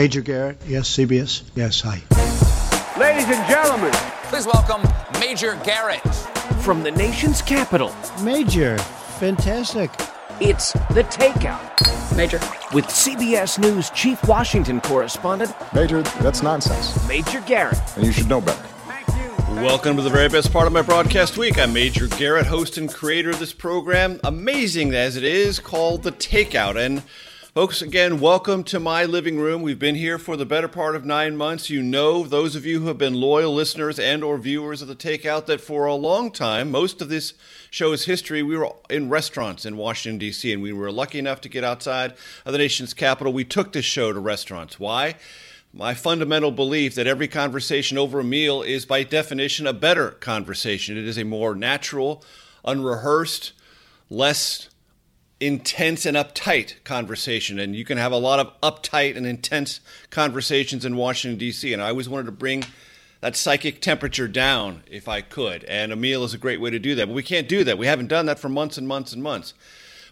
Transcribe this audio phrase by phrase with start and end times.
[0.00, 2.00] Major Garrett, yes, CBS, yes, hi.
[2.98, 3.92] Ladies and gentlemen,
[4.30, 4.80] Please welcome
[5.20, 6.00] Major Garrett.
[6.64, 8.78] from the nation's capital, Major,
[9.18, 9.90] fantastic.
[10.40, 12.16] it's The Takeout.
[12.16, 12.38] Major.
[12.72, 17.78] With CBS News Chief Washington correspondent, Major, that's nonsense, Major Garrett.
[17.96, 18.64] and you should know better.
[19.50, 21.58] Welcome to the very best part of my broadcast week.
[21.58, 26.12] I'm Major Garrett, host and creator of this program, amazing as it is, called The
[26.12, 26.82] Takeout.
[26.82, 27.02] And
[27.52, 29.60] folks, again, welcome to my living room.
[29.60, 31.68] We've been here for the better part of nine months.
[31.68, 34.94] You know, those of you who have been loyal listeners and or viewers of The
[34.94, 37.34] Takeout, that for a long time, most of this
[37.68, 41.48] show's history, we were in restaurants in Washington, D.C., and we were lucky enough to
[41.48, 42.14] get outside
[42.46, 43.32] of the nation's capital.
[43.32, 44.78] We took this show to restaurants.
[44.78, 45.16] Why?
[45.74, 50.96] My fundamental belief that every conversation over a meal is, by definition, a better conversation.
[50.96, 52.22] It is a more natural,
[52.64, 53.52] unrehearsed,
[54.08, 54.69] less
[55.40, 57.58] intense and uptight conversation.
[57.58, 61.72] And you can have a lot of uptight and intense conversations in Washington, D.C.
[61.72, 62.64] And I always wanted to bring
[63.20, 65.64] that psychic temperature down if I could.
[65.64, 67.06] And a meal is a great way to do that.
[67.06, 67.78] But we can't do that.
[67.78, 69.54] We haven't done that for months and months and months.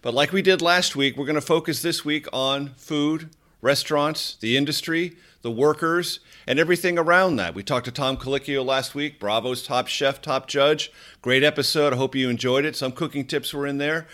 [0.01, 4.37] But like we did last week, we're going to focus this week on food, restaurants,
[4.37, 7.55] the industry, the workers, and everything around that.
[7.55, 10.93] We talked to Tom Colicchio last week, Bravo's top chef, top judge.
[11.21, 11.93] Great episode.
[11.93, 12.77] I hope you enjoyed it.
[12.77, 14.07] Some cooking tips were in there.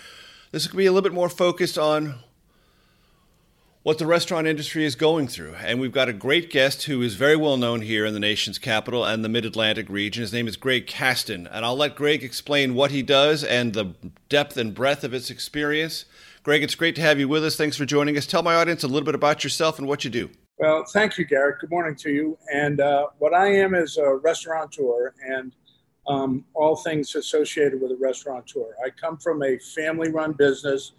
[0.55, 2.15] This will be a little bit more focused on
[3.83, 5.57] what the restaurant industry is going through.
[5.57, 8.57] And we've got a great guest who is very well known here in the nation's
[8.61, 10.21] capital and the mid Atlantic region.
[10.21, 11.49] His name is Greg Casten.
[11.51, 13.97] And I'll let Greg explain what he does and the
[14.29, 16.05] depth and breadth of his experience.
[16.45, 17.57] Greg, it's great to have you with us.
[17.57, 18.25] Thanks for joining us.
[18.25, 20.31] Tell my audience a little bit about yourself and what you do.
[20.59, 21.59] Well, thank you, Garrett.
[21.59, 22.39] Good morning to you.
[22.55, 25.51] And uh, what I am is a restaurateur and
[26.07, 28.75] um, all things associated with a restaurateur.
[28.85, 30.93] I come from a family run business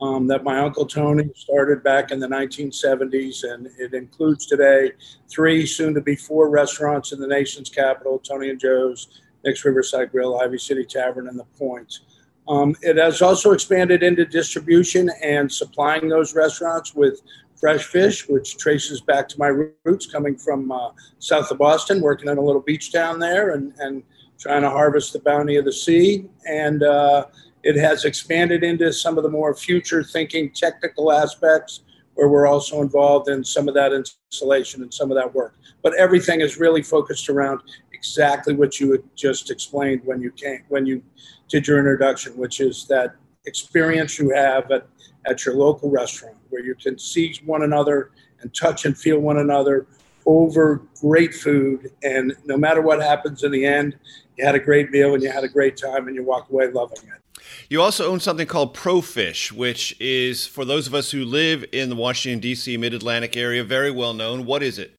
[0.00, 4.92] um, that my uncle Tony started back in the 1970s, and it includes today
[5.30, 10.10] three, soon to be four restaurants in the nation's capital Tony and Joe's, Nick's Riverside
[10.10, 12.00] Grill, Ivy City Tavern, and The Point.
[12.48, 17.20] Um, it has also expanded into distribution and supplying those restaurants with
[17.62, 19.46] fresh fish, which traces back to my
[19.84, 20.90] roots coming from uh,
[21.20, 24.02] south of Boston, working in a little beach town there and, and
[24.42, 26.26] trying to harvest the bounty of the sea.
[26.48, 27.26] And uh,
[27.62, 31.82] it has expanded into some of the more future thinking technical aspects
[32.14, 35.54] where we're also involved in some of that installation and some of that work.
[35.82, 37.60] But everything is really focused around
[37.92, 41.02] exactly what you had just explained when you came when you
[41.48, 43.14] did your introduction, which is that
[43.46, 44.86] experience you have at,
[45.26, 48.10] at your local restaurant where you can see one another
[48.40, 49.86] and touch and feel one another
[50.26, 51.90] over great food.
[52.02, 53.96] And no matter what happens in the end,
[54.36, 56.70] you had a great meal and you had a great time and you walk away
[56.70, 57.42] loving it.
[57.68, 61.88] You also own something called Profish, which is, for those of us who live in
[61.88, 62.76] the Washington, D.C.
[62.76, 64.46] mid Atlantic area, very well known.
[64.46, 64.94] What is it?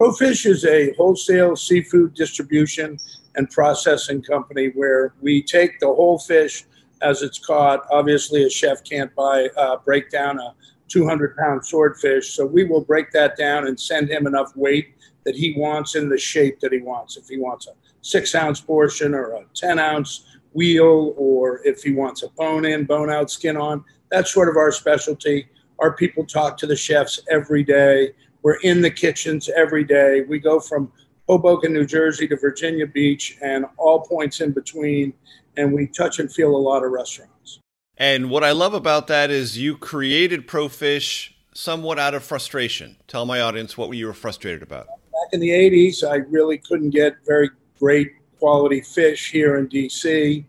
[0.00, 2.98] Profish is a wholesale seafood distribution
[3.36, 6.64] and processing company where we take the whole fish
[7.02, 7.84] as it's caught.
[7.90, 10.54] Obviously, a chef can't buy uh, break down a
[10.90, 15.36] 200 pound swordfish, so we will break that down and send him enough weight that
[15.36, 17.16] he wants in the shape that he wants.
[17.16, 21.92] If he wants a six ounce portion or a 10 ounce wheel, or if he
[21.92, 25.48] wants a bone in, bone out, skin on, that's sort of our specialty.
[25.78, 28.12] Our people talk to the chefs every day.
[28.42, 30.22] We're in the kitchens every day.
[30.22, 30.92] We go from
[31.28, 35.12] Hoboken, New Jersey to Virginia Beach and all points in between,
[35.56, 37.60] and we touch and feel a lot of restaurants.
[38.00, 42.96] And what I love about that is you created Profish somewhat out of frustration.
[43.06, 44.86] Tell my audience what you were frustrated about.
[44.86, 50.42] Back in the 80s, I really couldn't get very great quality fish here in DC.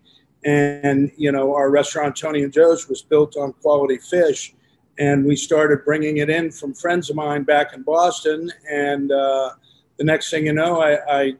[0.46, 4.54] And, you know, our restaurant, Tony and Joe's, was built on quality fish.
[4.98, 8.50] And we started bringing it in from friends of mine back in Boston.
[8.70, 9.50] And uh,
[9.98, 11.32] the next thing you know, I, I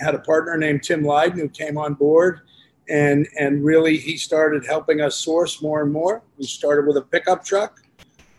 [0.00, 2.40] had a partner named Tim Lydon who came on board.
[2.88, 6.22] And, and really, he started helping us source more and more.
[6.36, 7.80] We started with a pickup truck.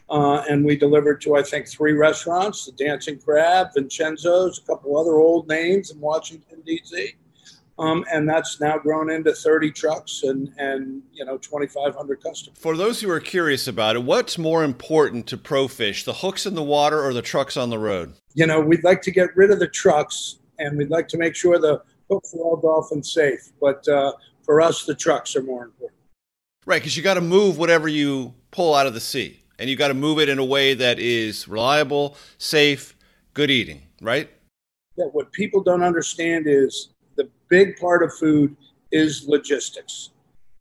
[0.10, 4.98] Uh, and we delivered to, I think, three restaurants the Dancing Crab, Vincenzo's, a couple
[4.98, 7.16] other old names in Washington, D.C.
[7.80, 12.58] Um, and that's now grown into 30 trucks and, and you know 2,500 customers.
[12.60, 16.54] For those who are curious about it, what's more important to ProFish, the hooks in
[16.54, 18.14] the water or the trucks on the road?
[18.36, 21.36] You know, we'd like to get rid of the trucks and we'd like to make
[21.36, 21.82] sure the
[22.12, 23.52] hooks are all dolphin safe.
[23.60, 24.14] But uh,
[24.44, 26.00] for us, the trucks are more important.
[26.66, 29.76] Right, because you got to move whatever you pull out of the sea, and you
[29.76, 32.96] got to move it in a way that is reliable, safe,
[33.34, 33.82] good eating.
[34.02, 34.30] Right?
[34.98, 35.06] Yeah.
[35.06, 38.56] What people don't understand is the big part of food
[38.92, 40.12] is logistics.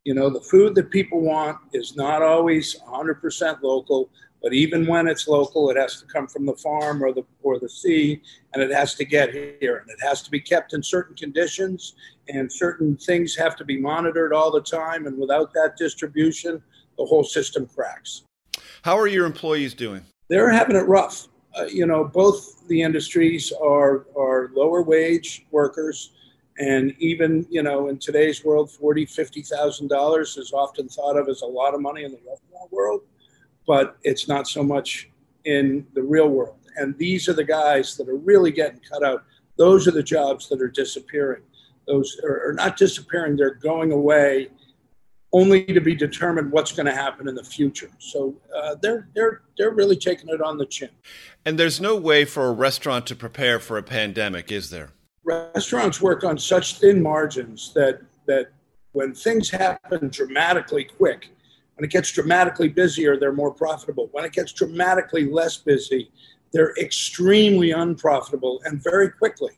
[0.03, 4.09] You know, the food that people want is not always 100% local,
[4.43, 7.59] but even when it's local, it has to come from the farm or the or
[7.59, 8.21] the sea,
[8.53, 11.95] and it has to get here, and it has to be kept in certain conditions,
[12.27, 15.07] and certain things have to be monitored all the time.
[15.07, 16.61] And without that distribution,
[16.97, 18.23] the whole system cracks.
[18.83, 20.03] How are your employees doing?
[20.27, 21.29] They're having it rough.
[21.57, 26.11] Uh, you know, both the industries are are lower wage workers
[26.59, 31.27] and even, you know, in today's world, forty, fifty thousand dollars is often thought of
[31.27, 33.01] as a lot of money in the restaurant world,
[33.67, 35.09] but it's not so much
[35.45, 36.57] in the real world.
[36.77, 39.23] And these are the guys that are really getting cut out.
[39.57, 41.43] Those are the jobs that are disappearing.
[41.87, 44.49] Those are, are not disappearing; they're going away,
[45.31, 47.91] only to be determined what's going to happen in the future.
[47.99, 50.89] So uh, they're they're they're really taking it on the chin.
[51.45, 54.93] And there's no way for a restaurant to prepare for a pandemic, is there?
[55.23, 58.51] restaurants work on such thin margins that that
[58.91, 61.29] when things happen dramatically quick,
[61.75, 64.09] when it gets dramatically busier, they're more profitable.
[64.11, 66.11] When it gets dramatically less busy,
[66.51, 69.51] they're extremely unprofitable and very quickly.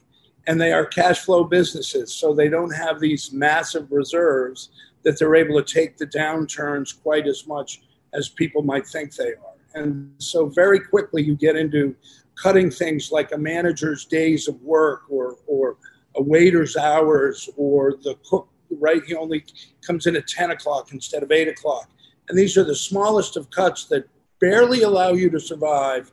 [0.48, 4.70] And they are cash flow businesses, so they don't have these massive reserves
[5.04, 7.82] that they're able to take the downturns quite as much
[8.14, 9.56] as people might think they are.
[9.76, 11.96] And so very quickly you get into
[12.42, 15.78] cutting things like a manager's days of work or, or
[16.16, 18.48] a waiter's hours or the cook,
[18.80, 19.04] right?
[19.06, 19.46] He only
[19.86, 21.90] comes in at 10 o'clock instead of 8 o'clock.
[22.30, 24.08] And these are the smallest of cuts that
[24.40, 26.12] barely allow you to survive,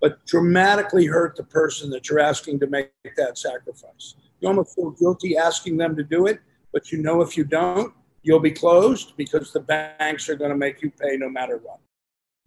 [0.00, 4.14] but dramatically hurt the person that you're asking to make that sacrifice.
[4.40, 6.40] You almost feel guilty asking them to do it,
[6.72, 7.92] but you know if you don't,
[8.22, 11.78] you'll be closed because the banks are going to make you pay no matter what.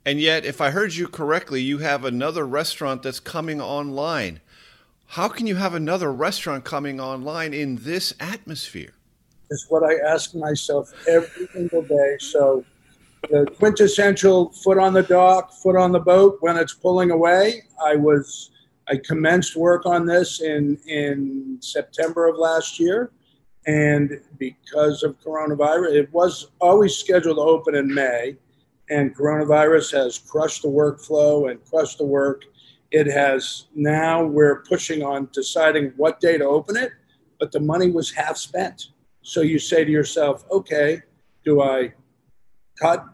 [0.06, 4.42] And yet, if I heard you correctly, you have another restaurant that's coming online.
[5.08, 8.94] How can you have another restaurant coming online in this atmosphere?
[9.50, 12.18] Is what I ask myself every single day.
[12.20, 12.66] So,
[13.30, 17.64] the quintessential foot on the dock, foot on the boat when it's pulling away.
[17.84, 18.52] I was,
[18.88, 23.12] I commenced work on this in in September of last year,
[23.66, 28.38] and because of coronavirus, it was always scheduled to open in May
[28.90, 32.44] and coronavirus has crushed the workflow and crushed the work.
[32.92, 36.92] It has now we're pushing on deciding what day to open it,
[37.40, 38.90] but the money was half spent.
[39.22, 41.02] So you say to yourself, okay,
[41.44, 41.94] do I
[42.80, 43.06] cut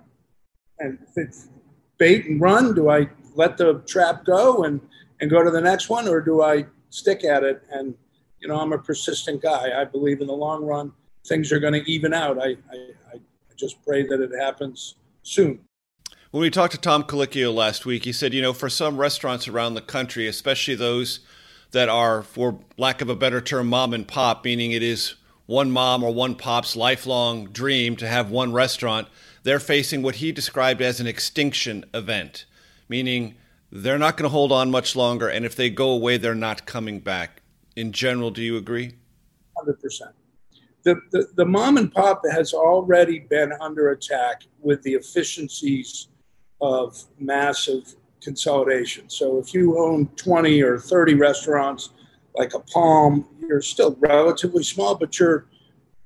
[0.79, 1.49] and if it's
[1.97, 2.73] bait and run?
[2.73, 4.81] Do I let the trap go and,
[5.21, 7.63] and go to the next one, or do I stick at it?
[7.71, 7.95] And
[8.39, 9.79] you know, I'm a persistent guy.
[9.79, 10.93] I believe in the long run
[11.25, 12.41] things are going to even out.
[12.41, 13.19] I, I, I
[13.55, 15.59] just pray that it happens soon.
[16.31, 19.47] When we talked to Tom Colicchio last week, he said, you know, for some restaurants
[19.47, 21.19] around the country, especially those
[21.71, 25.71] that are, for lack of a better term, mom and pop, meaning it is one
[25.71, 29.07] mom or one pop's lifelong dream to have one restaurant,
[29.43, 32.45] they're facing what he described as an extinction event,
[32.87, 33.35] meaning
[33.71, 36.65] they're not going to hold on much longer, and if they go away, they're not
[36.65, 37.41] coming back.
[37.75, 38.93] In general, do you agree?
[39.57, 39.75] 100%.
[40.83, 46.07] The, the, the mom and pop has already been under attack with the efficiencies
[46.61, 49.09] of massive consolidation.
[49.09, 51.91] So if you own 20 or 30 restaurants
[52.35, 55.45] like a Palm, you're still relatively small, but you're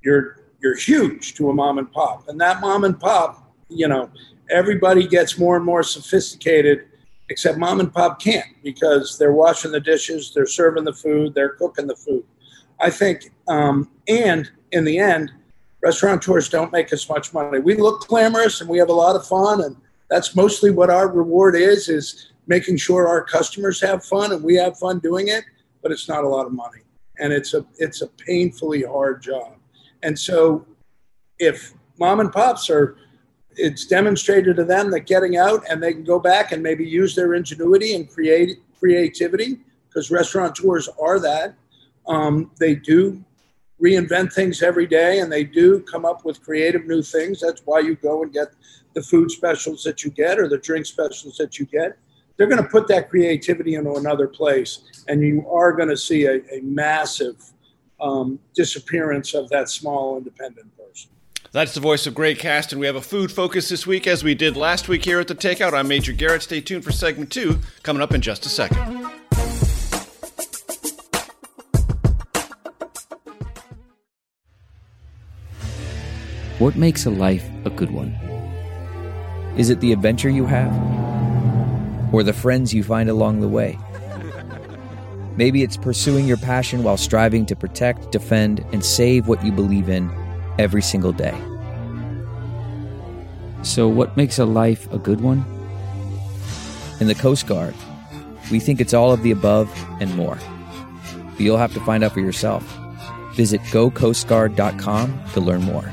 [0.02, 2.30] you're you're huge to a mom and pop.
[2.30, 4.10] And that mom and pop, you know,
[4.50, 6.88] everybody gets more and more sophisticated,
[7.30, 11.50] except mom and pop can't because they're washing the dishes, they're serving the food, they're
[11.50, 12.24] cooking the food.
[12.80, 15.32] I think, um, and in the end,
[15.82, 17.60] restaurateurs don't make as much money.
[17.60, 19.76] We look glamorous and we have a lot of fun and
[20.10, 24.56] that's mostly what our reward is is making sure our customers have fun and we
[24.56, 25.44] have fun doing it
[25.82, 26.82] but it's not a lot of money
[27.20, 29.56] and it's a it's a painfully hard job
[30.04, 30.66] and so
[31.40, 32.96] if mom and pops are
[33.56, 37.16] it's demonstrated to them that getting out and they can go back and maybe use
[37.16, 41.56] their ingenuity and create creativity because restaurateurs are that
[42.08, 43.24] um, they do
[43.82, 47.42] reinvent things every day, and they do come up with creative new things.
[47.42, 48.50] That's why you go and get
[48.94, 51.98] the food specials that you get or the drink specials that you get.
[52.38, 56.26] They're going to put that creativity into another place, and you are going to see
[56.26, 57.53] a, a massive
[58.00, 61.12] um, disappearance of that small independent person.
[61.52, 64.24] That's the voice of Greg Cast, and We have a food focus this week, as
[64.24, 65.74] we did last week here at the Takeout.
[65.74, 66.42] I'm Major Garrett.
[66.42, 68.80] Stay tuned for segment two, coming up in just a second.
[76.60, 78.14] What makes a life a good one?
[79.58, 80.72] Is it the adventure you have?
[82.12, 83.78] Or the friends you find along the way?
[85.36, 89.90] Maybe it's pursuing your passion while striving to protect, defend, and save what you believe
[89.90, 90.12] in
[90.60, 91.36] every single day.
[93.64, 95.46] So, what makes a life a good one?
[97.00, 97.74] In the Coast Guard,
[98.52, 100.38] we think it's all of the above and more.
[101.32, 102.64] But you'll have to find out for yourself.
[103.34, 105.92] Visit gocoastguard.com to learn more.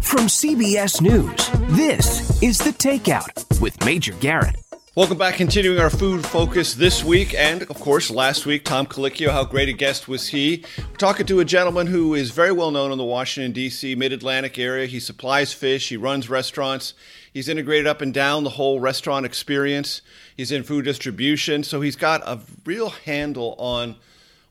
[0.00, 1.43] From CBS News,
[1.76, 4.54] this is The Takeout with Major Garrett.
[4.94, 5.34] Welcome back.
[5.34, 9.30] Continuing our food focus this week, and of course, last week, Tom Colicchio.
[9.30, 10.64] How great a guest was he?
[10.78, 14.12] We're talking to a gentleman who is very well known in the Washington, D.C., mid
[14.12, 14.86] Atlantic area.
[14.86, 16.94] He supplies fish, he runs restaurants,
[17.32, 20.00] he's integrated up and down the whole restaurant experience.
[20.36, 23.96] He's in food distribution, so he's got a real handle on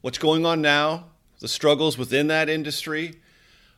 [0.02, 1.06] what's going on now,
[1.40, 3.16] the struggles within that industry.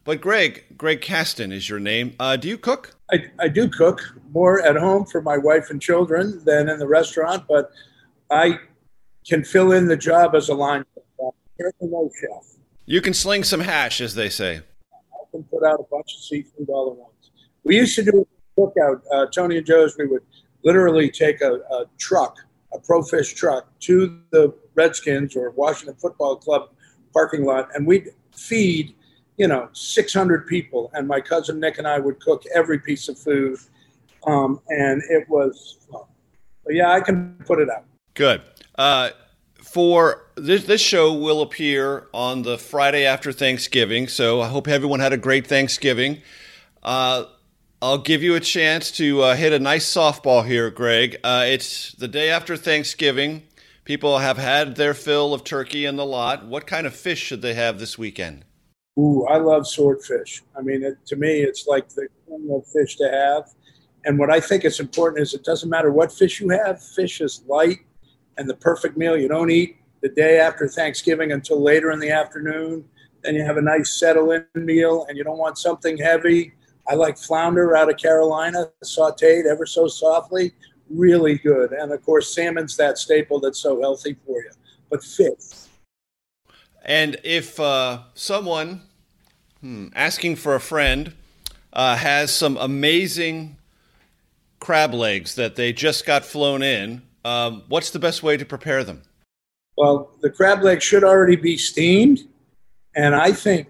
[0.06, 2.16] But Greg, Greg Casten is your name.
[2.20, 2.96] Uh, do you cook?
[3.12, 6.88] I, I do cook more at home for my wife and children than in the
[6.88, 7.72] restaurant, but
[8.30, 8.60] I
[9.28, 10.86] can fill in the job as a line
[11.60, 11.74] chef.
[11.82, 12.56] no chef.
[12.86, 14.62] You can sling some hash, as they say.
[14.94, 17.32] I can put out a bunch of seafood all at once.
[17.64, 19.02] We used to do a cookout.
[19.12, 20.22] Uh, Tony and Joe's, we would
[20.64, 22.38] literally take a, a truck,
[22.76, 26.70] a pro fish truck, to the Redskins or Washington Football Club
[27.12, 28.94] parking lot, and we'd feed–
[29.38, 33.18] you know, 600 people, and my cousin Nick and I would cook every piece of
[33.18, 33.58] food,
[34.28, 35.78] um, and it was.
[35.92, 37.86] But yeah, I can put it out.
[38.14, 38.42] Good.
[38.76, 39.10] Uh,
[39.62, 45.00] for this, this show will appear on the Friday after Thanksgiving, so I hope everyone
[45.00, 46.22] had a great Thanksgiving.
[46.82, 47.26] Uh,
[47.82, 51.18] I'll give you a chance to uh, hit a nice softball here, Greg.
[51.24, 53.44] Uh, it's the day after Thanksgiving.
[53.84, 56.46] People have had their fill of turkey in the lot.
[56.46, 58.45] What kind of fish should they have this weekend?
[58.98, 60.44] Ooh, I love swordfish.
[60.58, 62.08] I mean, it, to me, it's like the
[62.74, 63.50] fish to have.
[64.06, 67.22] And what I think is important is it doesn't matter what fish you have, fish
[67.22, 67.80] is light
[68.38, 69.18] and the perfect meal.
[69.18, 72.86] You don't eat the day after Thanksgiving until later in the afternoon.
[73.24, 76.54] Then you have a nice settle in meal and you don't want something heavy.
[76.88, 80.54] I like flounder out of Carolina, sauteed ever so softly.
[80.90, 81.72] Really good.
[81.72, 84.52] And of course, salmon's that staple that's so healthy for you.
[84.92, 85.66] But fish,
[86.86, 88.84] and if uh, someone
[89.66, 91.12] hmm, asking for a friend
[91.74, 93.58] uh, has some amazing
[94.60, 98.84] crab legs that they just got flown in, um, what's the best way to prepare
[98.84, 99.02] them?
[99.76, 102.28] Well, the crab legs should already be steamed.
[102.96, 103.68] And I think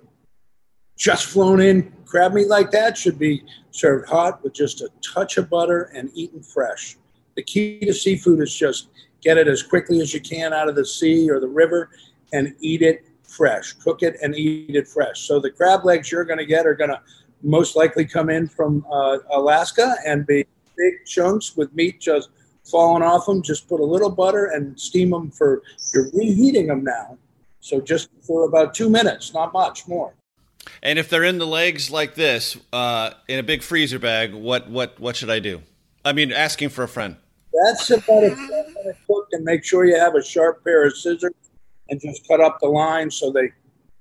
[0.97, 5.37] just flown in crab meat like that should be served hot with just a touch
[5.37, 6.97] of butter and eaten fresh.
[7.37, 8.89] The key to seafood is just
[9.21, 11.89] get it as quickly as you can out of the sea or the river
[12.33, 13.73] and eat it fresh.
[13.73, 15.27] Cook it and eat it fresh.
[15.27, 17.01] So the crab legs you're going to get are going to
[17.43, 20.45] most likely come in from uh, Alaska and be
[20.77, 22.29] big chunks with meat just
[22.63, 23.41] falling off them.
[23.41, 25.61] Just put a little butter and steam them for.
[25.93, 27.17] You're reheating them now,
[27.59, 30.13] so just for about two minutes, not much more.
[30.81, 34.69] And if they're in the legs like this, uh, in a big freezer bag, what
[34.69, 35.61] what what should I do?
[36.03, 37.17] I mean, asking for a friend.
[37.63, 41.31] That's about a minute cook, and make sure you have a sharp pair of scissors
[41.89, 43.51] and just cut up the line so they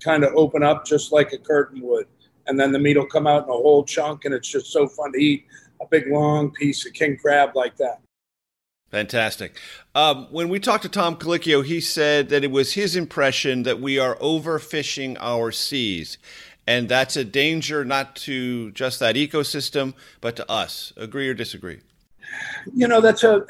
[0.03, 2.07] kind of open up just like a curtain would.
[2.47, 4.87] And then the meat will come out in a whole chunk, and it's just so
[4.87, 5.47] fun to eat
[5.81, 8.01] a big long piece of king crab like that.
[8.91, 9.59] Fantastic.
[9.95, 13.81] Um, when we talked to Tom Colicchio, he said that it was his impression that
[13.81, 16.17] we are overfishing our seas.
[16.67, 20.93] And that's a danger not to just that ecosystem, but to us.
[20.97, 21.81] Agree or disagree?
[22.75, 23.45] You know, that's a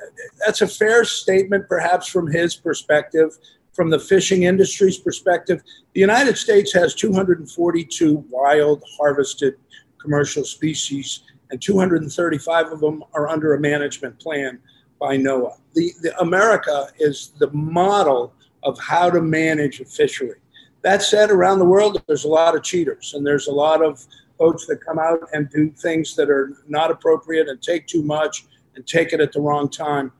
[0.44, 3.36] that's a fair statement, perhaps from his perspective
[3.74, 5.62] from the fishing industry's perspective,
[5.94, 9.56] the United States has 242 wild harvested
[10.00, 14.58] commercial species, and 235 of them are under a management plan
[15.00, 15.56] by NOAA.
[15.74, 20.38] The, the America is the model of how to manage a fishery.
[20.82, 24.06] That said, around the world, there's a lot of cheaters, and there's a lot of
[24.38, 28.46] folks that come out and do things that are not appropriate and take too much
[28.76, 30.12] and take it at the wrong time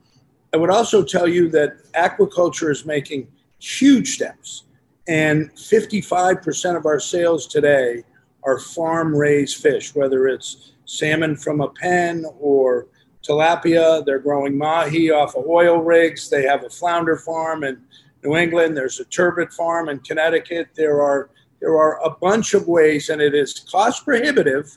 [0.55, 3.27] I would also tell you that aquaculture is making
[3.65, 4.65] huge steps,
[5.09, 8.03] and 55% of our sales today
[8.43, 12.87] are farm raised fish, whether it's salmon from a pen or
[13.27, 14.05] tilapia.
[14.05, 16.29] They're growing mahi off of oil rigs.
[16.29, 17.83] They have a flounder farm in
[18.23, 18.77] New England.
[18.77, 20.69] There's a turbot farm in Connecticut.
[20.75, 21.31] There are
[21.61, 24.77] there are a bunch of ways, and it is cost prohibitive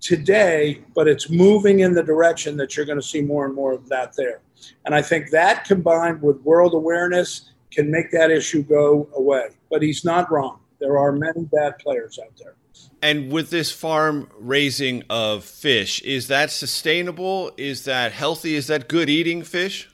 [0.00, 3.72] today, but it's moving in the direction that you're going to see more and more
[3.72, 4.40] of that there.
[4.86, 9.48] And I think that combined with world awareness can make that issue go away.
[9.70, 10.60] But he's not wrong.
[10.78, 12.54] There are many bad players out there.
[13.02, 17.52] And with this farm raising of fish, is that sustainable?
[17.56, 18.54] Is that healthy?
[18.54, 19.88] Is that good eating fish?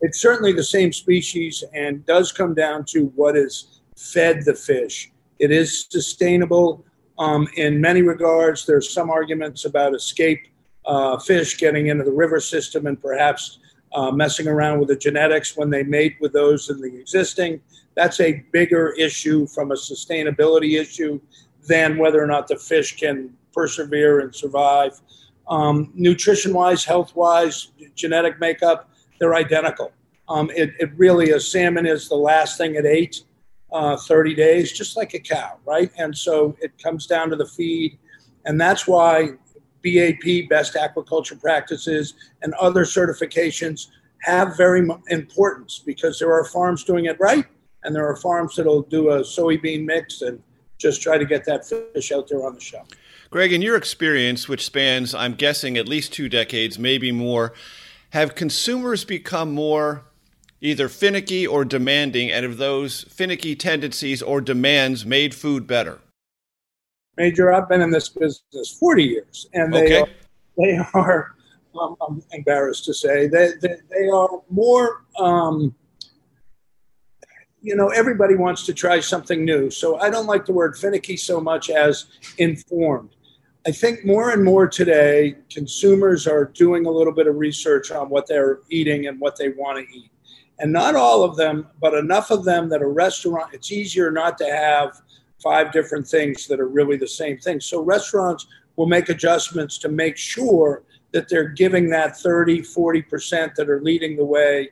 [0.00, 5.10] It's certainly the same species and does come down to what is fed the fish.
[5.38, 6.84] It is sustainable
[7.18, 8.66] um, in many regards.
[8.66, 10.46] There's some arguments about escape
[10.84, 13.58] uh, fish getting into the river system and perhaps
[13.94, 17.60] uh, messing around with the genetics when they mate with those in the existing.
[17.94, 21.20] That's a bigger issue from a sustainability issue
[21.66, 25.00] than whether or not the fish can persevere and survive.
[25.48, 29.92] Um, nutrition wise, health wise, genetic makeup, they're identical.
[30.28, 31.50] Um, it, it, really is.
[31.50, 33.22] Salmon is the last thing it ate
[33.72, 35.90] uh, 30 days, just like a cow, right?
[35.98, 37.98] And so it comes down to the feed.
[38.46, 39.32] And that's why
[39.84, 43.88] BAP, Best Aquaculture Practices, and other certifications
[44.22, 47.44] have very importance because there are farms doing it right,
[47.82, 50.42] and there are farms that'll do a soybean mix and
[50.78, 52.88] just try to get that fish out there on the shelf.
[53.30, 57.52] Greg, in your experience, which spans, I'm guessing, at least two decades, maybe more,
[58.10, 60.04] have consumers become more
[60.60, 66.00] either finicky or demanding, and have those finicky tendencies or demands made food better?
[67.16, 70.00] Major, I've been in this business 40 years, and they okay.
[70.00, 70.08] are,
[70.56, 71.34] they are
[71.80, 75.74] um, I'm embarrassed to say, they, they, they are more, um,
[77.60, 79.70] you know, everybody wants to try something new.
[79.70, 82.06] So I don't like the word finicky so much as
[82.38, 83.16] informed.
[83.66, 88.10] I think more and more today, consumers are doing a little bit of research on
[88.10, 90.10] what they're eating and what they want to eat.
[90.58, 94.38] And not all of them, but enough of them that a restaurant, it's easier not
[94.38, 95.00] to have
[95.42, 97.60] five different things that are really the same thing.
[97.60, 103.70] So restaurants will make adjustments to make sure that they're giving that 30, 40% that
[103.70, 104.70] are leading the way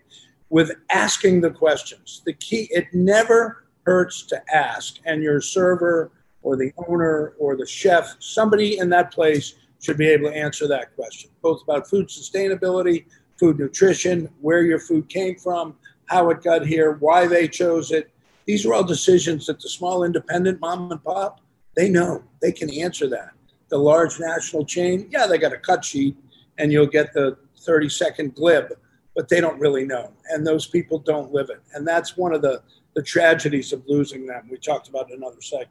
[0.50, 2.22] with asking the questions.
[2.26, 4.98] The key, it never hurts to ask.
[5.04, 6.10] And your server
[6.42, 10.68] or the owner or the chef, somebody in that place should be able to answer
[10.68, 13.06] that question, both about food sustainability,
[13.38, 15.74] food nutrition, where your food came from,
[16.06, 18.10] how it got here, why they chose it,
[18.46, 21.40] these are all decisions that the small independent mom and pop,
[21.76, 22.22] they know.
[22.40, 23.30] They can answer that.
[23.68, 26.16] The large national chain, yeah, they got a cut sheet
[26.58, 28.72] and you'll get the 30 second glib,
[29.14, 30.12] but they don't really know.
[30.30, 31.62] And those people don't live it.
[31.74, 32.62] And that's one of the,
[32.94, 34.48] the tragedies of losing them.
[34.50, 35.70] We talked about in another segment.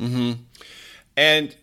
[0.00, 0.42] Mm-hmm.
[1.16, 1.56] And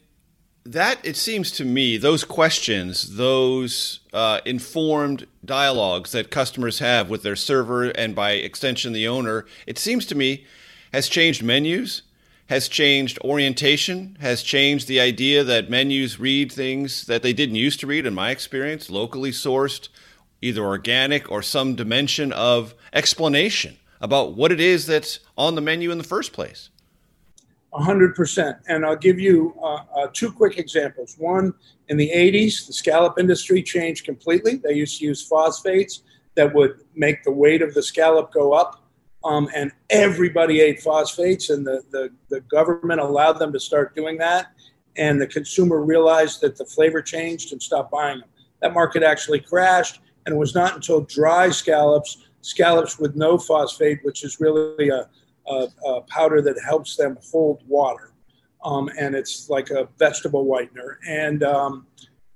[0.65, 7.21] that it seems to me those questions those uh, informed dialogues that customers have with
[7.23, 10.45] their server and by extension the owner it seems to me
[10.93, 12.03] has changed menus
[12.47, 17.79] has changed orientation has changed the idea that menus read things that they didn't used
[17.81, 19.89] to read in my experience locally sourced
[20.41, 25.91] either organic or some dimension of explanation about what it is that's on the menu
[25.91, 26.69] in the first place
[27.73, 28.59] 100%.
[28.67, 31.15] And I'll give you uh, uh, two quick examples.
[31.17, 31.53] One,
[31.89, 34.55] in the 80s, the scallop industry changed completely.
[34.57, 36.03] They used to use phosphates
[36.35, 38.79] that would make the weight of the scallop go up.
[39.23, 44.17] Um, and everybody ate phosphates, and the, the, the government allowed them to start doing
[44.17, 44.47] that.
[44.97, 48.29] And the consumer realized that the flavor changed and stopped buying them.
[48.61, 53.99] That market actually crashed, and it was not until dry scallops, scallops with no phosphate,
[54.03, 55.07] which is really a
[55.47, 58.13] a, a powder that helps them hold water.
[58.63, 60.97] Um, and it's like a vegetable whitener.
[61.07, 61.87] And um,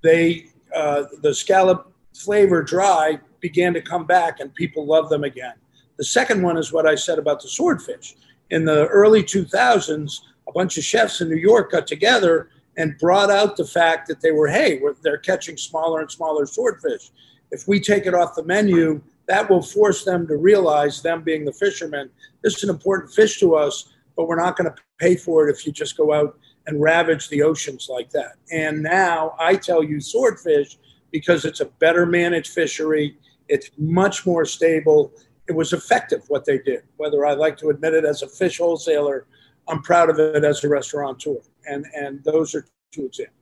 [0.02, 5.54] they, uh, the scallop flavor dry began to come back, and people love them again.
[5.96, 8.14] The second one is what I said about the swordfish.
[8.50, 13.30] In the early 2000s, a bunch of chefs in New York got together and brought
[13.30, 17.10] out the fact that they were, hey, they're catching smaller and smaller swordfish.
[17.50, 21.44] If we take it off the menu, that will force them to realize, them being
[21.44, 22.10] the fishermen,
[22.42, 25.54] this is an important fish to us, but we're not going to pay for it
[25.54, 28.32] if you just go out and ravage the oceans like that.
[28.50, 30.78] And now I tell you, swordfish,
[31.12, 33.16] because it's a better managed fishery,
[33.48, 35.12] it's much more stable.
[35.46, 36.82] It was effective what they did.
[36.96, 39.26] Whether I like to admit it as a fish wholesaler,
[39.68, 41.36] I'm proud of it as a restaurateur.
[41.66, 43.37] And and those are two examples.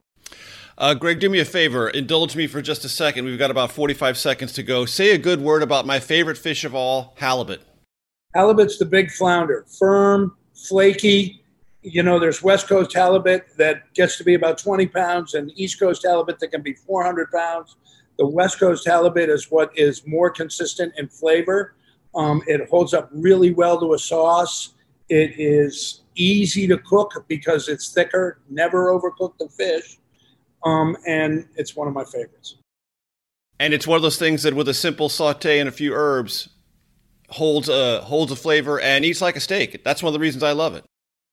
[0.78, 1.88] Uh, Greg, do me a favor.
[1.88, 3.24] Indulge me for just a second.
[3.24, 4.84] We've got about 45 seconds to go.
[4.84, 7.62] Say a good word about my favorite fish of all, halibut.
[8.34, 11.42] Halibut's the big flounder, firm, flaky.
[11.80, 15.80] You know, there's West Coast halibut that gets to be about 20 pounds, and East
[15.80, 17.76] Coast halibut that can be 400 pounds.
[18.18, 21.74] The West Coast halibut is what is more consistent in flavor.
[22.14, 24.74] Um, it holds up really well to a sauce.
[25.08, 29.98] It is easy to cook because it's thicker, never overcook the fish.
[30.66, 32.56] Um, and it's one of my favorites.
[33.60, 36.48] And it's one of those things that with a simple saute and a few herbs
[37.28, 39.84] holds a holds a flavor and eats like a steak.
[39.84, 40.84] That's one of the reasons I love it.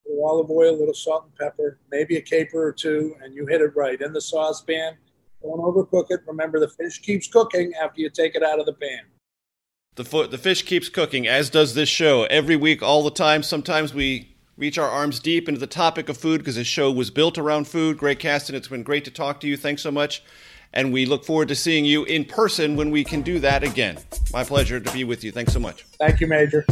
[0.06, 3.34] A little olive oil, a little salt and pepper, maybe a caper or two, and
[3.34, 4.98] you hit it right in the saucepan.
[5.42, 6.22] Don't overcook it.
[6.28, 9.02] Remember, the fish keeps cooking after you take it out of the pan.
[9.96, 12.24] The foot, the fish keeps cooking, as does this show.
[12.26, 13.44] Every week, all the time.
[13.44, 17.10] Sometimes we reach our arms deep into the topic of food because this show was
[17.10, 17.98] built around food.
[17.98, 19.58] Greg Casten, it's been great to talk to you.
[19.58, 20.24] Thanks so much.
[20.74, 24.00] And we look forward to seeing you in person when we can do that again.
[24.32, 25.32] My pleasure to be with you.
[25.32, 25.84] Thanks so much.
[26.00, 26.66] Thank you, Major.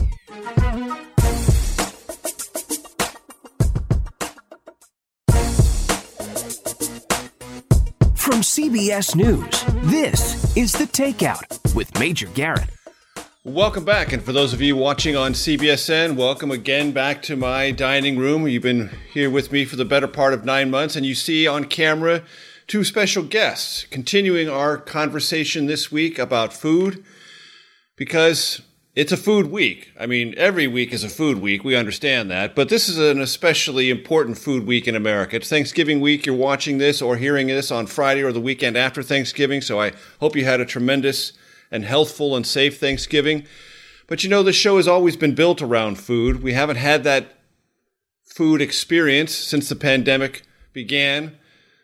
[8.16, 12.70] From CBS News, this is The Takeout with Major Garrett.
[13.44, 14.14] Welcome back.
[14.14, 18.48] And for those of you watching on CBSN, welcome again back to my dining room.
[18.48, 21.48] You've been here with me for the better part of nine months, and you see
[21.48, 22.22] on camera
[22.68, 27.04] two special guests continuing our conversation this week about food
[27.96, 28.62] because
[28.96, 29.92] it's a food week.
[30.00, 31.64] I mean, every week is a food week.
[31.64, 32.54] We understand that.
[32.54, 35.38] But this is an especially important food week in America.
[35.38, 36.28] It's Thanksgiving week.
[36.28, 39.62] You're watching this or hearing this on Friday or the weekend after Thanksgiving.
[39.62, 41.34] So I hope you had a tremendous
[41.72, 43.46] and healthful and safe Thanksgiving.
[44.08, 46.44] But you know, the show has always been built around food.
[46.44, 47.38] We haven't had that
[48.26, 51.38] food experience since the pandemic began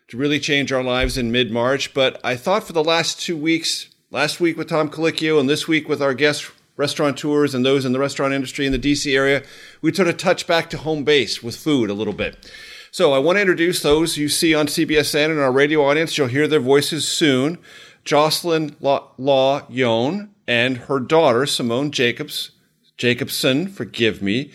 [0.08, 1.94] to really change our lives in mid March.
[1.94, 5.68] But I thought for the last two weeks, last week with Tom Colicchio and this
[5.68, 9.42] week with our guests, restaurateurs and those in the restaurant industry in the DC area,
[9.82, 12.50] we sort of touch back to home base with food a little bit.
[12.90, 16.16] So I want to introduce those you see on CBSN and our radio audience.
[16.16, 17.58] You'll hear their voices soon.
[18.04, 22.52] Jocelyn Law, Law-Yone and her daughter, Simone Jacobs,
[22.96, 24.50] Jacobson, forgive me.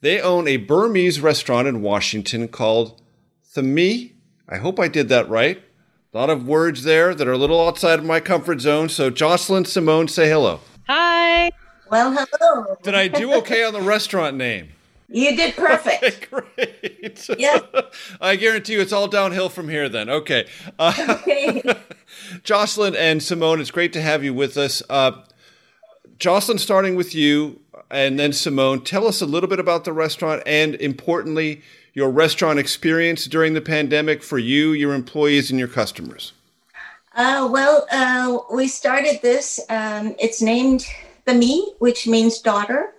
[0.00, 3.00] They own a Burmese restaurant in Washington called
[3.54, 4.12] Thamee.
[4.48, 5.62] I hope I did that right.
[6.12, 8.88] A lot of words there that are a little outside of my comfort zone.
[8.88, 10.60] So, Jocelyn, Simone, say hello.
[10.88, 11.52] Hi.
[11.90, 12.76] Well, hello.
[12.82, 14.70] Did I do okay on the restaurant name?
[15.12, 16.04] You did perfect.
[16.04, 17.28] Okay, great.
[17.38, 17.60] Yeah.
[18.20, 20.08] I guarantee you it's all downhill from here then.
[20.08, 20.46] Okay.
[20.78, 21.62] Uh, Okay.
[22.44, 24.82] Jocelyn and Simone, it's great to have you with us.
[24.88, 25.12] Uh,
[26.18, 30.42] Jocelyn, starting with you, and then Simone, tell us a little bit about the restaurant
[30.46, 31.62] and, importantly,
[31.94, 36.32] your restaurant experience during the pandemic for you, your employees, and your customers.
[37.14, 39.58] Uh, well, uh, we started this.
[39.68, 40.86] Um, it's named
[41.26, 42.92] Thamee, which means daughter.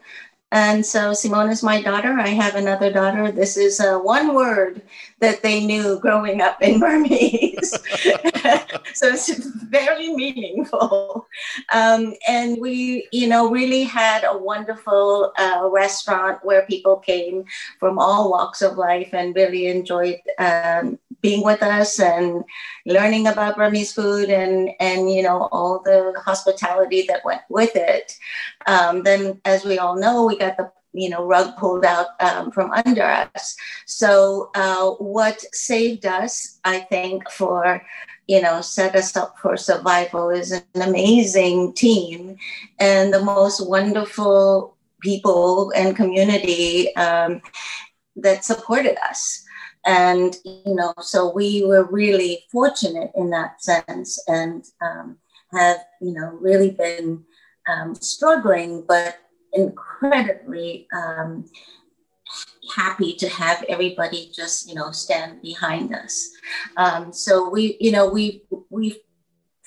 [0.51, 2.17] And so Simone is my daughter.
[2.19, 3.31] I have another daughter.
[3.31, 4.81] This is uh, one word
[5.19, 7.71] that they knew growing up in Burmese.
[8.93, 9.29] so it's
[9.69, 11.27] very meaningful.
[11.73, 17.45] Um, and we, you know, really had a wonderful uh, restaurant where people came
[17.79, 22.43] from all walks of life and really enjoyed um, being with us and
[22.85, 28.17] learning about Burmese food and, and, you know, all the hospitality that went with it.
[28.67, 32.51] Um, then, as we all know, we got the you know rug pulled out um,
[32.51, 33.55] from under us.
[33.85, 37.81] So uh, what saved us, I think, for
[38.27, 42.37] you know set us up for survival is an amazing team
[42.79, 47.41] and the most wonderful people and community um,
[48.15, 49.43] that supported us
[49.85, 55.17] and you know so we were really fortunate in that sense and um,
[55.51, 57.23] have you know really been
[57.67, 59.17] um, struggling, but
[59.53, 61.45] incredibly um,
[62.75, 66.29] happy to have everybody just you know stand behind us.
[66.77, 69.01] Um, so we you know we we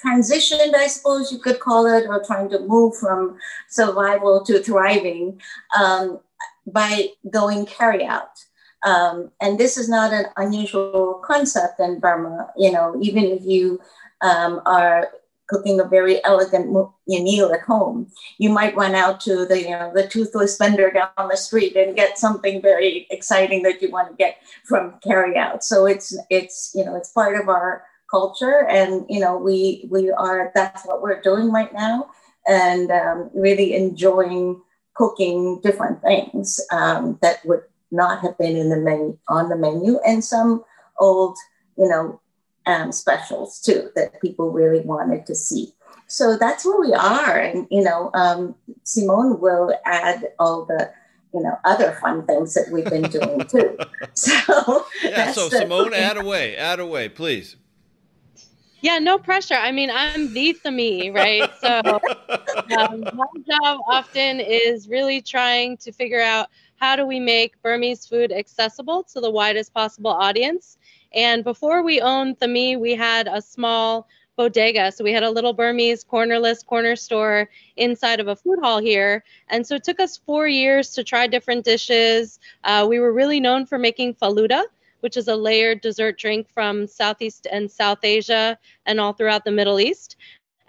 [0.05, 5.41] transitioned, I suppose you could call it, or trying to move from survival to thriving
[5.79, 6.21] um,
[6.67, 8.39] by going carry out.
[8.85, 12.51] Um, and this is not an unusual concept in Burma.
[12.57, 13.81] You know, even if you
[14.21, 15.09] um, are
[15.47, 16.71] cooking a very elegant
[17.07, 21.29] meal at home, you might run out to the you know the toothless vendor down
[21.29, 25.65] the street and get something very exciting that you want to get from carry out.
[25.65, 30.11] So it's it's you know it's part of our culture, and you know we we
[30.11, 32.11] are that's what we're doing right now,
[32.47, 34.61] and um, really enjoying
[34.95, 39.99] cooking different things um, that would not have been in the menu on the menu,
[40.07, 40.65] and some
[40.99, 41.37] old
[41.77, 42.21] you know
[42.67, 45.73] um, specials too that people really wanted to see.
[46.07, 50.91] So that's where we are, and you know, um, Simone will add all the
[51.33, 53.77] you know other fun things that we've been doing too.
[54.15, 57.57] So yeah, so Simone, add away, add away, please.
[58.85, 59.55] Yeah, no pressure.
[59.55, 61.51] I mean, I'm the me, right?
[61.57, 61.81] So
[62.79, 68.05] um, my job often is really trying to figure out how do we make Burmese
[68.05, 70.77] food accessible to the widest possible audience.
[71.15, 74.93] And before we owned Me, we had a small bodega.
[74.93, 79.25] So we had a little Burmese cornerless corner store inside of a food hall here.
[79.49, 82.39] And so it took us four years to try different dishes.
[82.65, 84.63] Uh, we were really known for making faluda,
[85.05, 89.53] which is a layered dessert drink from Southeast and South Asia and all throughout the
[89.53, 90.17] Middle East.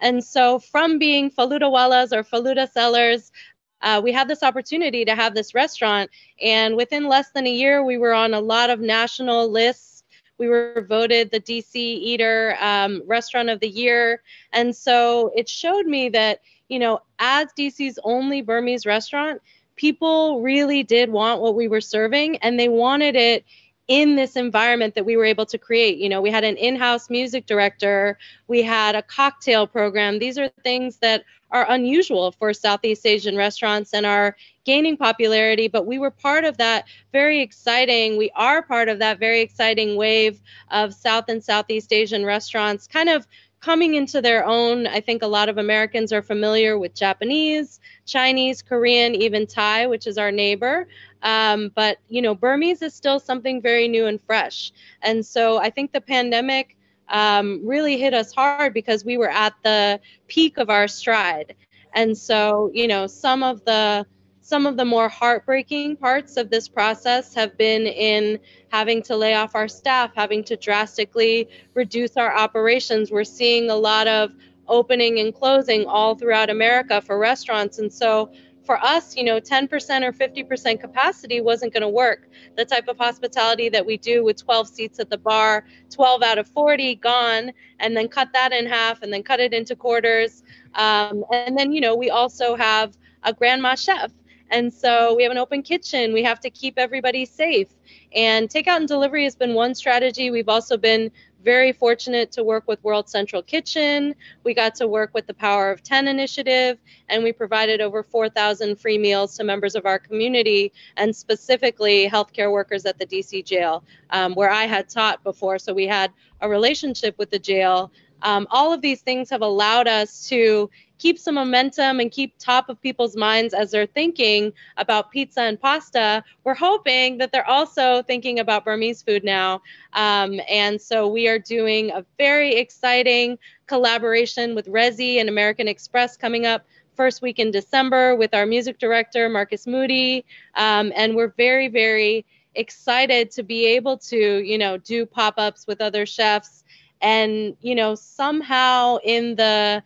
[0.00, 3.32] And so from being faluda wallas or faluda sellers,
[3.80, 6.10] uh, we had this opportunity to have this restaurant.
[6.40, 9.96] And within less than a year, we were on a lot of national lists
[10.38, 14.22] we were voted the DC Eater um, Restaurant of the Year.
[14.52, 19.40] And so it showed me that, you know, as DC's only Burmese restaurant,
[19.76, 23.44] people really did want what we were serving and they wanted it
[23.88, 25.98] in this environment that we were able to create.
[25.98, 28.18] You know, we had an in house music director,
[28.48, 30.18] we had a cocktail program.
[30.18, 35.68] These are things that are unusual for Southeast Asian restaurants and are gaining popularity.
[35.68, 39.96] But we were part of that very exciting, we are part of that very exciting
[39.96, 43.26] wave of South and Southeast Asian restaurants kind of
[43.60, 44.86] coming into their own.
[44.86, 50.06] I think a lot of Americans are familiar with Japanese, Chinese, Korean, even Thai, which
[50.06, 50.86] is our neighbor.
[51.22, 54.72] Um, but you know, Burmese is still something very new and fresh.
[55.02, 56.76] And so I think the pandemic
[57.08, 61.54] um, really hit us hard because we were at the peak of our stride.
[61.94, 64.06] And so, you know, some of the
[64.40, 69.34] some of the more heartbreaking parts of this process have been in having to lay
[69.34, 73.10] off our staff, having to drastically reduce our operations.
[73.10, 74.30] We're seeing a lot of
[74.68, 77.80] opening and closing all throughout America for restaurants.
[77.80, 78.30] And so
[78.66, 79.70] for us, you know, 10%
[80.02, 82.28] or 50% capacity wasn't going to work.
[82.56, 86.38] The type of hospitality that we do with 12 seats at the bar, 12 out
[86.38, 90.42] of 40 gone, and then cut that in half and then cut it into quarters.
[90.74, 94.12] Um, and then, you know, we also have a grandma chef.
[94.50, 96.12] And so we have an open kitchen.
[96.12, 97.68] We have to keep everybody safe.
[98.14, 100.30] And takeout and delivery has been one strategy.
[100.30, 101.10] We've also been
[101.46, 104.16] very fortunate to work with World Central Kitchen.
[104.42, 106.76] We got to work with the Power of 10 initiative,
[107.08, 112.50] and we provided over 4,000 free meals to members of our community and specifically healthcare
[112.50, 115.60] workers at the DC jail, um, where I had taught before.
[115.60, 117.92] So we had a relationship with the jail.
[118.22, 122.68] Um, all of these things have allowed us to keep some momentum and keep top
[122.68, 126.24] of people's minds as they're thinking about pizza and pasta.
[126.44, 129.60] We're hoping that they're also thinking about Burmese food now.
[129.92, 136.16] Um, and so we are doing a very exciting collaboration with Resy and American Express
[136.16, 136.64] coming up
[136.96, 140.24] first week in December with our music director, Marcus Moody.
[140.54, 142.24] Um, and we're very, very
[142.54, 146.64] excited to be able to, you know, do pop ups with other chefs
[147.00, 149.82] and, you know, somehow in the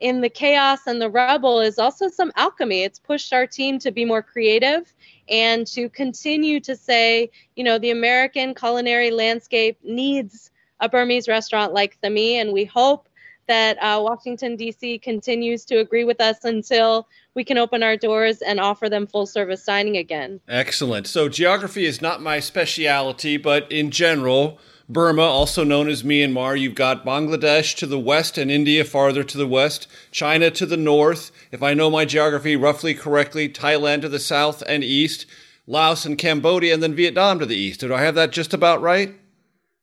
[0.00, 2.82] in the chaos and the rubble is also some alchemy.
[2.82, 4.92] It's pushed our team to be more creative
[5.28, 11.72] and to continue to say, you know, the American culinary landscape needs a Burmese restaurant
[11.72, 13.08] like Thamee, and we hope
[13.46, 14.98] that uh, Washington, D.C.
[14.98, 19.26] continues to agree with us until we can open our doors and offer them full
[19.26, 20.40] service dining again.
[20.48, 21.06] Excellent.
[21.06, 24.58] So, geography is not my specialty, but in general,
[24.88, 26.60] Burma, also known as Myanmar.
[26.60, 30.76] You've got Bangladesh to the west and India farther to the west, China to the
[30.76, 31.30] north.
[31.50, 35.24] If I know my geography roughly correctly, Thailand to the south and east,
[35.66, 37.80] Laos and Cambodia, and then Vietnam to the east.
[37.80, 39.14] Do I have that just about right?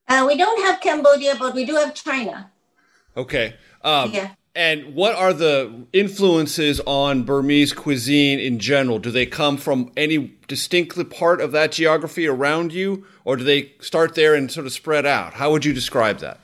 [0.07, 2.51] Uh, we don't have Cambodia, but we do have China.
[3.17, 3.55] Okay.
[3.83, 4.31] Um, yeah.
[4.53, 8.99] And what are the influences on Burmese cuisine in general?
[8.99, 13.71] Do they come from any distinctly part of that geography around you, or do they
[13.79, 15.33] start there and sort of spread out?
[15.35, 16.39] How would you describe that?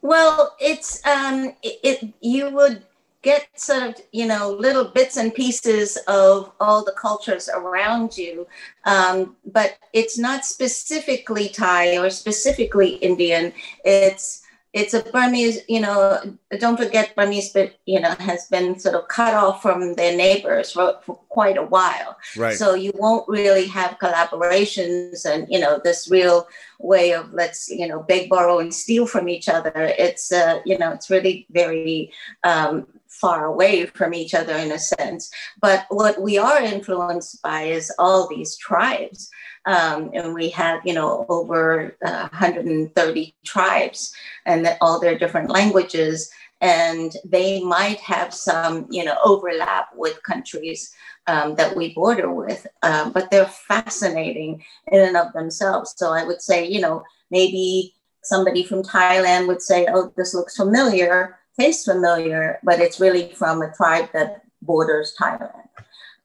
[0.00, 2.82] Well, it's um, it, it you would
[3.22, 8.46] get sort of you know little bits and pieces of all the cultures around you
[8.84, 13.52] um, but it's not specifically thai or specifically indian
[13.84, 14.41] it's
[14.72, 16.18] it's a Burmese, you know,
[16.58, 20.72] don't forget Burmese, but you know, has been sort of cut off from their neighbors
[20.72, 22.16] for, for quite a while.
[22.36, 22.56] Right.
[22.56, 27.86] So you won't really have collaborations and you know this real way of let's you
[27.86, 29.72] know beg, borrow, and steal from each other.
[29.74, 32.10] It's uh, you know, it's really very
[32.42, 32.86] um,
[33.22, 35.30] far away from each other in a sense.
[35.60, 39.30] But what we are influenced by is all these tribes.
[39.64, 44.12] Um, and we have, you know, over uh, 130 tribes
[44.44, 46.30] and all their different languages.
[46.60, 50.92] And they might have some, you know, overlap with countries
[51.28, 55.94] um, that we border with, uh, but they're fascinating in and of themselves.
[55.96, 60.56] So I would say, you know, maybe somebody from Thailand would say, oh, this looks
[60.56, 65.68] familiar, tastes familiar, but it's really from a tribe that borders Thailand.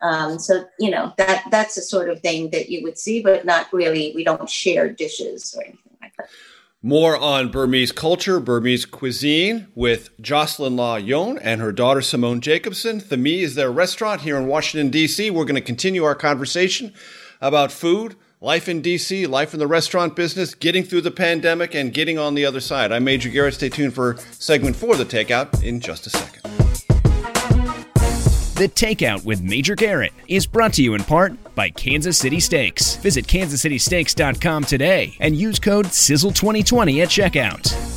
[0.01, 3.45] Um, so you know that that's the sort of thing that you would see, but
[3.45, 4.11] not really.
[4.15, 6.29] We don't share dishes or anything like that.
[6.83, 13.01] More on Burmese culture, Burmese cuisine with Jocelyn Law-Yone and her daughter Simone Jacobson.
[13.01, 15.31] Thamee is their restaurant here in Washington, D.C.
[15.31, 16.93] We're going to continue our conversation
[17.41, 21.93] about food, life in D.C., life in the restaurant business, getting through the pandemic, and
[21.93, 22.91] getting on the other side.
[22.91, 23.56] I'm Major Garrett.
[23.56, 26.41] Stay tuned for segment four of the takeout in just a second.
[28.58, 32.95] The Takeout with Major Garrett is brought to you in part by Kansas City Steaks.
[32.95, 37.96] Visit kansascitysteaks.com today and use code SIZZLE2020 at checkout.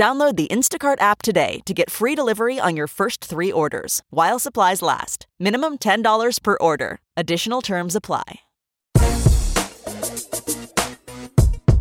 [0.00, 4.38] Download the Instacart app today to get free delivery on your first three orders while
[4.38, 5.26] supplies last.
[5.38, 7.02] Minimum $10 per order.
[7.18, 8.40] Additional terms apply.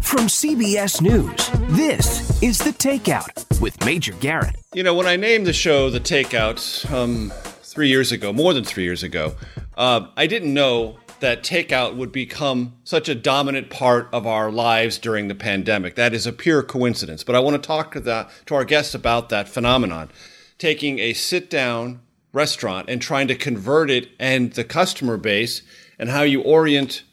[0.01, 4.57] From CBS News, this is The Takeout with Major Garrett.
[4.73, 8.65] You know, when I named the show The Takeout um, three years ago, more than
[8.65, 9.35] three years ago,
[9.77, 14.97] uh, I didn't know that takeout would become such a dominant part of our lives
[14.97, 15.95] during the pandemic.
[15.95, 17.23] That is a pure coincidence.
[17.23, 20.09] But I want to talk to, the, to our guests about that phenomenon.
[20.57, 22.01] Taking a sit down
[22.33, 25.61] restaurant and trying to convert it and the customer base
[25.97, 27.03] and how you orient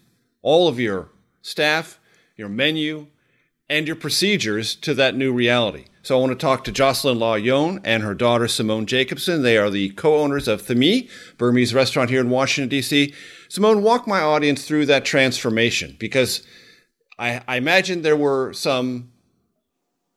[0.42, 1.10] all of your
[1.42, 1.98] staff
[2.36, 3.06] your menu,
[3.68, 5.86] and your procedures to that new reality.
[6.02, 9.42] So I want to talk to Jocelyn Law-Yone and her daughter Simone Jacobson.
[9.42, 13.12] They are the co-owners of Thamee, Burmese restaurant here in Washington, D.C.
[13.48, 16.46] Simone, walk my audience through that transformation because
[17.18, 19.12] I, I imagine there were some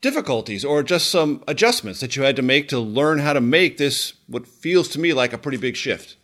[0.01, 3.77] difficulties or just some adjustments that you had to make to learn how to make
[3.77, 6.15] this what feels to me like a pretty big shift.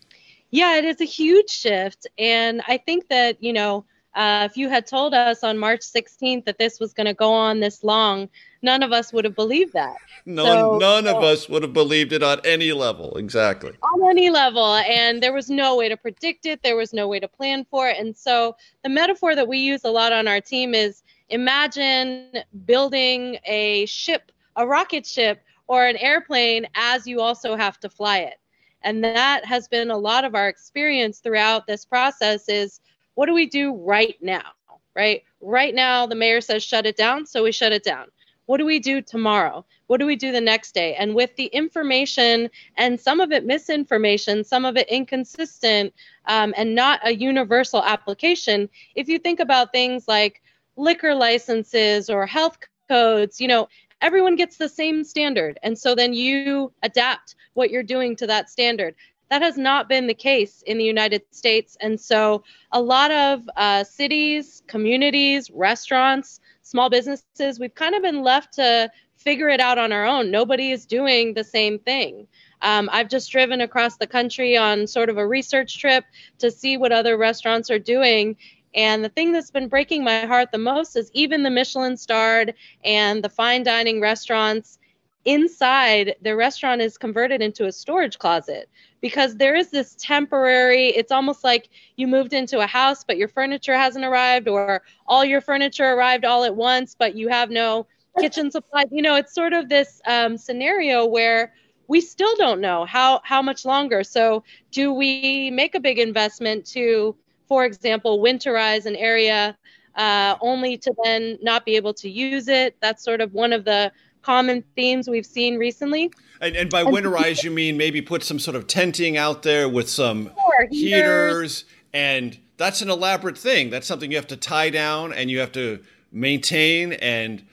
[0.51, 2.07] Yeah, it is a huge shift.
[2.17, 6.45] And I think that, you know, uh, if you had told us on March 16th
[6.45, 8.29] that this was going to go on this long,
[8.61, 9.95] none of us would have believed that.
[10.25, 13.17] None, so, none of us would have believed it on any level.
[13.17, 13.73] Exactly.
[13.83, 14.75] On any level.
[14.75, 17.89] And there was no way to predict it, there was no way to plan for
[17.89, 17.97] it.
[17.99, 22.29] And so the metaphor that we use a lot on our team is imagine
[22.65, 28.19] building a ship, a rocket ship, or an airplane as you also have to fly
[28.19, 28.39] it.
[28.81, 32.79] And that has been a lot of our experience throughout this process is
[33.15, 34.51] what do we do right now?
[34.95, 35.23] Right?
[35.41, 38.07] Right now, the mayor says shut it down, so we shut it down.
[38.45, 39.65] What do we do tomorrow?
[39.87, 40.95] What do we do the next day?
[40.95, 45.93] And with the information and some of it misinformation, some of it inconsistent,
[46.27, 50.41] um, and not a universal application, if you think about things like
[50.75, 53.67] liquor licenses or health codes, you know,
[54.01, 55.59] everyone gets the same standard.
[55.63, 58.95] And so then you adapt what you're doing to that standard.
[59.29, 61.77] That has not been the case in the United States.
[61.81, 68.21] And so a lot of uh, cities, communities, restaurants, small businesses, we've kind of been
[68.21, 70.29] left to figure it out on our own.
[70.29, 72.27] Nobody is doing the same thing.
[72.61, 76.05] Um, I've just driven across the country on sort of a research trip
[76.39, 78.37] to see what other restaurants are doing.
[78.75, 82.53] And the thing that's been breaking my heart the most is even the Michelin starred
[82.83, 84.77] and the fine dining restaurants
[85.25, 88.69] inside the restaurant is converted into a storage closet
[89.01, 93.27] because there is this temporary it's almost like you moved into a house but your
[93.27, 97.87] furniture hasn't arrived or all your furniture arrived all at once but you have no
[98.19, 101.51] kitchen supplies you know it's sort of this um, scenario where
[101.87, 104.03] we still don't know how how much longer.
[104.03, 107.15] So do we make a big investment to
[107.47, 109.57] for example winterize an area
[109.95, 112.75] uh, only to then not be able to use it?
[112.81, 113.91] That's sort of one of the
[114.25, 116.11] common themes we've seen recently.
[116.41, 119.89] And, and by winterize, you mean maybe put some sort of tenting out there with
[119.89, 120.71] some sure, heaters.
[120.71, 123.69] heaters, and that's an elaborate thing.
[123.69, 125.79] That's something you have to tie down and you have to
[126.11, 127.45] maintain and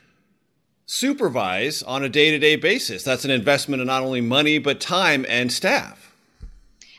[0.86, 3.02] supervise on a day to day basis.
[3.02, 6.14] That's an investment in not only money, but time and staff.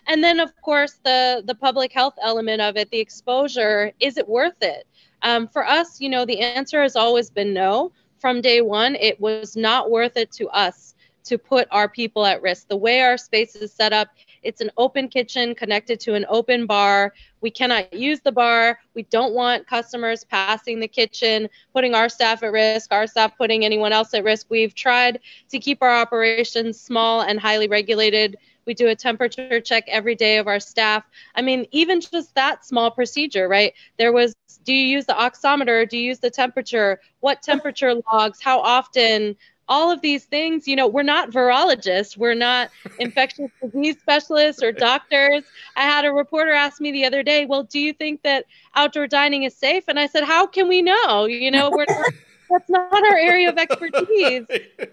[0.06, 4.28] And then, of course, the, the public health element of it, the exposure, is it
[4.28, 4.86] worth it?
[5.22, 7.94] Um, for us, you know, the answer has always been no.
[8.24, 10.96] From day one, it was not worth it to us
[11.26, 12.70] to put our people at risk.
[12.70, 14.08] The way our space is set up,
[14.44, 17.14] it's an open kitchen connected to an open bar.
[17.42, 18.80] We cannot use the bar.
[18.94, 23.66] We don't want customers passing the kitchen, putting our staff at risk, our staff putting
[23.66, 24.48] anyone else at risk.
[24.50, 25.20] We've tried
[25.50, 28.38] to keep our operations small and highly regulated.
[28.66, 31.04] We do a temperature check every day of our staff.
[31.36, 33.74] I mean, even just that small procedure, right?
[33.98, 35.88] There was do you use the oximeter?
[35.88, 37.02] Do you use the temperature?
[37.20, 38.42] What temperature logs?
[38.42, 39.36] How often?
[39.68, 44.72] all of these things, you know, we're not virologists, we're not infectious disease specialists or
[44.72, 45.44] doctors.
[45.76, 48.46] I had a reporter ask me the other day, well, do you think that
[48.76, 49.86] outdoor dining is safe?
[49.88, 51.26] And I said, how can we know?
[51.26, 52.12] You know, we're not,
[52.50, 54.46] that's not our area of expertise.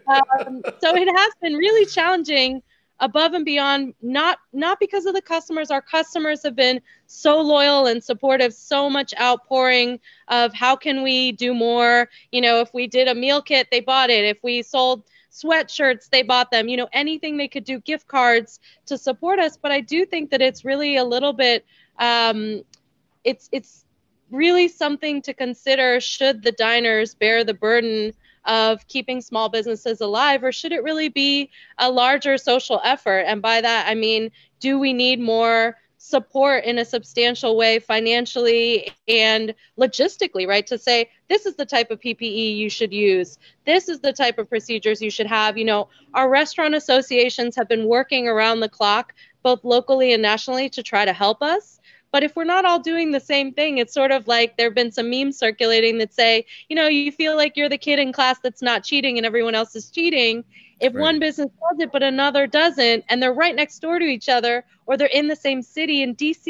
[0.08, 2.62] Um, so it has been really challenging
[3.00, 5.70] above and beyond not not because of the customers.
[5.70, 11.32] Our customers have been so loyal and supportive so much outpouring of how can we
[11.32, 12.08] do more?
[12.30, 14.24] You know if we did a meal kit they bought it.
[14.24, 16.68] If we sold sweatshirts they bought them.
[16.68, 19.56] You know anything they could do gift cards to support us.
[19.56, 21.64] But i do think that it's really a little bit
[21.98, 22.62] um,
[23.24, 23.84] it's it's
[24.30, 28.12] really something to consider should the diners bear the burden
[28.44, 33.20] of keeping small businesses alive, or should it really be a larger social effort?
[33.20, 34.30] And by that, I mean,
[34.60, 40.66] do we need more support in a substantial way financially and logistically, right?
[40.66, 44.38] To say, this is the type of PPE you should use, this is the type
[44.38, 45.58] of procedures you should have.
[45.58, 49.12] You know, our restaurant associations have been working around the clock,
[49.42, 51.79] both locally and nationally, to try to help us.
[52.12, 54.74] But if we're not all doing the same thing, it's sort of like there have
[54.74, 58.12] been some memes circulating that say, you know, you feel like you're the kid in
[58.12, 60.44] class that's not cheating and everyone else is cheating.
[60.80, 61.02] If right.
[61.02, 64.64] one business does it but another doesn't, and they're right next door to each other,
[64.86, 66.46] or they're in the same city in DC,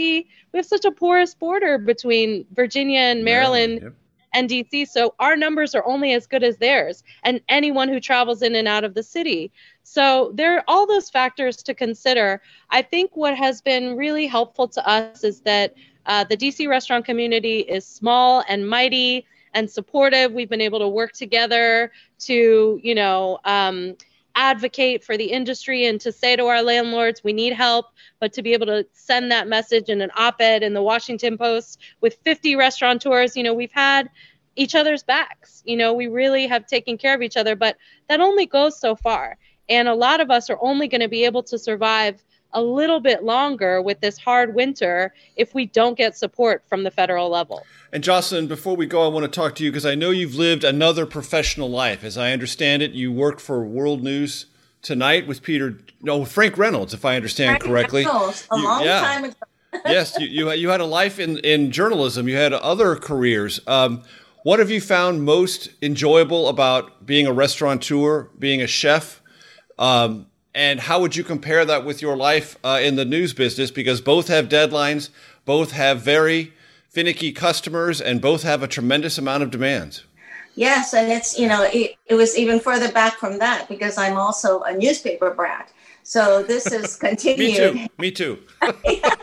[0.53, 3.81] we have such a porous border between Virginia and Maryland.
[3.81, 3.95] Maryland yep
[4.33, 4.89] and DC.
[4.89, 8.69] So our numbers are only as good as theirs and anyone who travels in and
[8.69, 9.51] out of the city.
[9.93, 12.41] So there are all those factors to consider.
[12.71, 15.75] I think what has been really helpful to us is that
[16.07, 20.31] uh, the DC restaurant community is small and mighty and supportive.
[20.31, 23.97] We've been able to work together to, you know, um,
[24.37, 27.87] advocate for the industry and to say to our landlords, we need help,
[28.21, 31.37] but to be able to send that message in an op ed in the Washington
[31.37, 34.09] Post with 50 restaurateurs, you know, we've had
[34.55, 35.65] each other's backs.
[35.67, 37.77] You know, we really have taken care of each other, but
[38.09, 39.37] that only goes so far.
[39.71, 43.01] And a lot of us are only going to be able to survive a little
[43.01, 47.65] bit longer with this hard winter if we don't get support from the federal level.
[47.93, 50.35] And Jocelyn, before we go, I want to talk to you because I know you've
[50.35, 52.05] lived another professional life.
[52.05, 54.47] As I understand it, you work for World News
[54.83, 58.07] Tonight with Peter, no, Frank Reynolds, if I understand Frank correctly.
[58.07, 59.01] Reynolds, a you, long yeah.
[59.01, 59.35] time ago.
[59.85, 62.29] yes, you, you, you had a life in, in journalism.
[62.29, 63.61] You had other careers.
[63.67, 64.03] Um,
[64.43, 69.20] what have you found most enjoyable about being a restaurateur, being a chef?
[69.81, 73.71] Um, and how would you compare that with your life uh, in the news business?
[73.73, 75.09] Because both have deadlines,
[75.45, 76.53] both have very
[76.89, 80.05] finicky customers, and both have a tremendous amount of demands.
[80.55, 84.17] Yes, and it's, you know, it, it was even further back from that because I'm
[84.19, 85.73] also a newspaper brat.
[86.03, 87.89] So this is continued.
[87.99, 88.39] Me too.
[88.83, 89.19] Me too.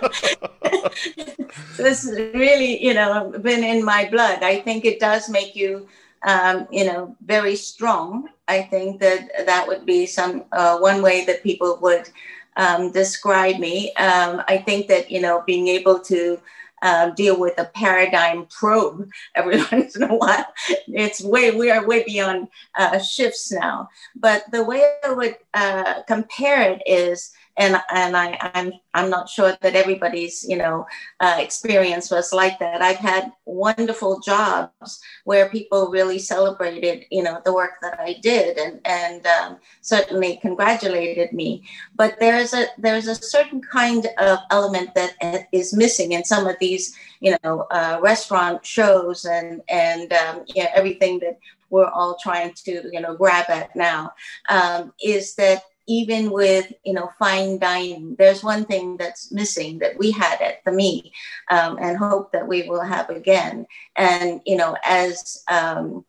[1.77, 4.41] this is really, you know, been in my blood.
[4.41, 5.87] I think it does make you,
[6.23, 8.29] um, you know, very strong.
[8.47, 12.09] I think that that would be some uh, one way that people would
[12.55, 13.93] um, describe me.
[13.95, 16.39] Um, I think that you know, being able to
[16.81, 20.45] uh, deal with a paradigm probe every once in a while.
[20.87, 23.89] It's way we are way beyond uh, shifts now.
[24.15, 29.29] But the way I would uh, compare it is and and I I'm I'm not
[29.29, 30.85] sure that everybody's you know
[31.19, 32.81] uh, experience was like that.
[32.81, 38.57] I've had wonderful jobs where people really celebrated you know the work that I did
[38.57, 41.63] and and um, certainly congratulated me.
[41.95, 46.57] But there's a there's a certain kind of element that is missing in some of
[46.59, 51.39] these you know uh, restaurant shows and and um, yeah, everything that
[51.69, 54.11] we're all trying to you know grab at now
[54.49, 59.97] um, is that even with you know fine dining there's one thing that's missing that
[59.97, 61.11] we had at Thamee
[61.49, 63.65] um, and hope that we will have again.
[63.95, 66.05] And you know as um,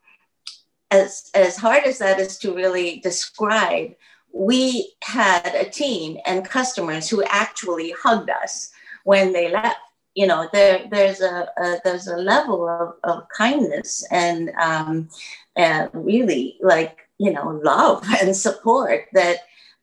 [0.91, 3.95] as as hard as that is to really describe
[4.33, 8.70] we had a team and customers who actually hugged us
[9.05, 9.79] when they left.
[10.14, 15.09] You know, there there's a, a there's a level of, of kindness and um,
[15.55, 19.39] and really like you know love and support that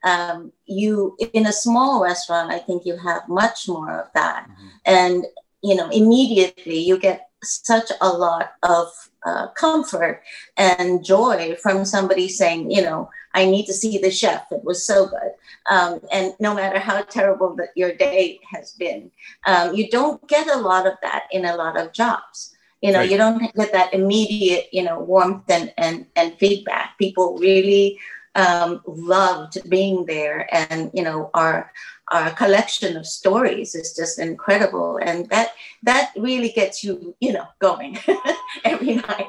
[0.05, 4.47] um, you in a small restaurant i think you have much more of that.
[4.47, 4.67] Mm-hmm.
[4.85, 5.25] and
[5.61, 8.87] you know immediately you get such a lot of
[9.25, 10.21] uh, comfort
[10.57, 14.45] and joy from somebody saying you know i need to see the chef.
[14.51, 15.31] It was so good.
[15.69, 19.11] Um, and no matter how terrible that your day has been
[19.45, 22.55] um, you don't get a lot of that in a lot of jobs.
[22.81, 23.09] You know right.
[23.09, 26.97] you don't get that immediate you know warmth and and, and feedback.
[26.99, 27.99] People really
[28.35, 30.47] um, loved being there.
[30.53, 31.71] And you know our
[32.11, 34.99] our collection of stories is just incredible.
[35.01, 37.97] And that that really gets you you know going
[38.65, 39.27] every night.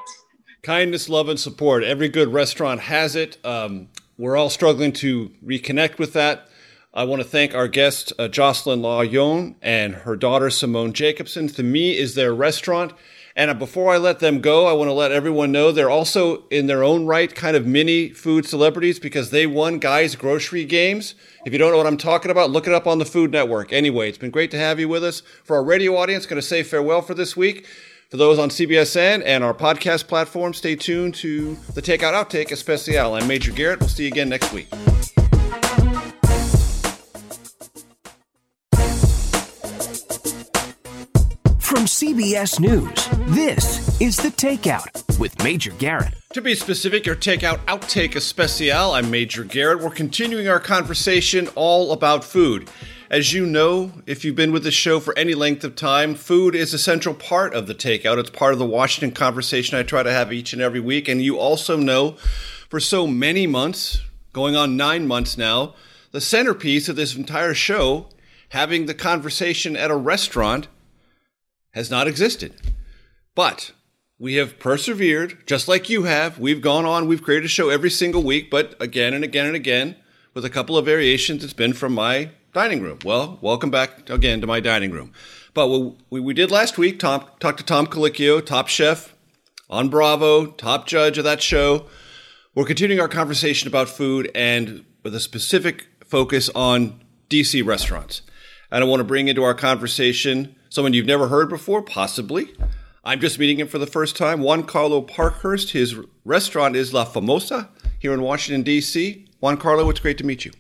[0.62, 1.84] Kindness love and support.
[1.84, 3.38] Every good restaurant has it.
[3.44, 3.88] Um,
[4.18, 6.48] we're all struggling to reconnect with that.
[6.96, 11.46] I want to thank our guest, uh, Jocelyn Law-Yone, and her daughter, Simone Jacobson.
[11.46, 12.94] Thamee, is their restaurant.
[13.36, 16.68] And before I let them go, I want to let everyone know they're also in
[16.68, 21.14] their own right kind of mini food celebrities because they won Guys Grocery Games.
[21.44, 23.74] If you don't know what I'm talking about, look it up on the Food Network.
[23.74, 25.20] Anyway, it's been great to have you with us.
[25.44, 27.66] For our radio audience, going to say farewell for this week.
[28.08, 33.14] For those on CBSN and our podcast platform, stay tuned to the Takeout Outtake Especial.
[33.14, 33.80] I'm Major Garrett.
[33.80, 34.68] We'll see you again next week.
[41.96, 46.12] CBS News, this is The Takeout with Major Garrett.
[46.34, 48.92] To be specific, your Takeout Outtake Especial.
[48.92, 49.80] I'm Major Garrett.
[49.80, 52.68] We're continuing our conversation all about food.
[53.10, 56.54] As you know, if you've been with the show for any length of time, food
[56.54, 58.18] is a central part of the takeout.
[58.18, 61.08] It's part of the Washington conversation I try to have each and every week.
[61.08, 62.18] And you also know
[62.68, 64.02] for so many months,
[64.34, 65.74] going on nine months now,
[66.12, 68.08] the centerpiece of this entire show,
[68.50, 70.68] having the conversation at a restaurant,
[71.76, 72.54] has not existed.
[73.34, 73.72] But
[74.18, 76.38] we have persevered, just like you have.
[76.38, 79.54] We've gone on, we've created a show every single week, but again and again and
[79.54, 79.94] again,
[80.32, 82.98] with a couple of variations, it's been from my dining room.
[83.04, 85.12] Well, welcome back again to my dining room.
[85.52, 89.14] But what we, did last week, Tom, talked to Tom Colicchio, top chef
[89.68, 91.86] on Bravo, top judge of that show.
[92.54, 98.22] We're continuing our conversation about food and with a specific focus on DC restaurants.
[98.70, 102.54] And I want to bring into our conversation Someone you've never heard before, possibly.
[103.02, 104.42] I'm just meeting him for the first time.
[104.42, 105.70] Juan Carlo Parkhurst.
[105.70, 105.96] His
[106.26, 109.24] restaurant is La Famosa here in Washington, D.C.
[109.40, 110.52] Juan Carlo, it's great to meet you.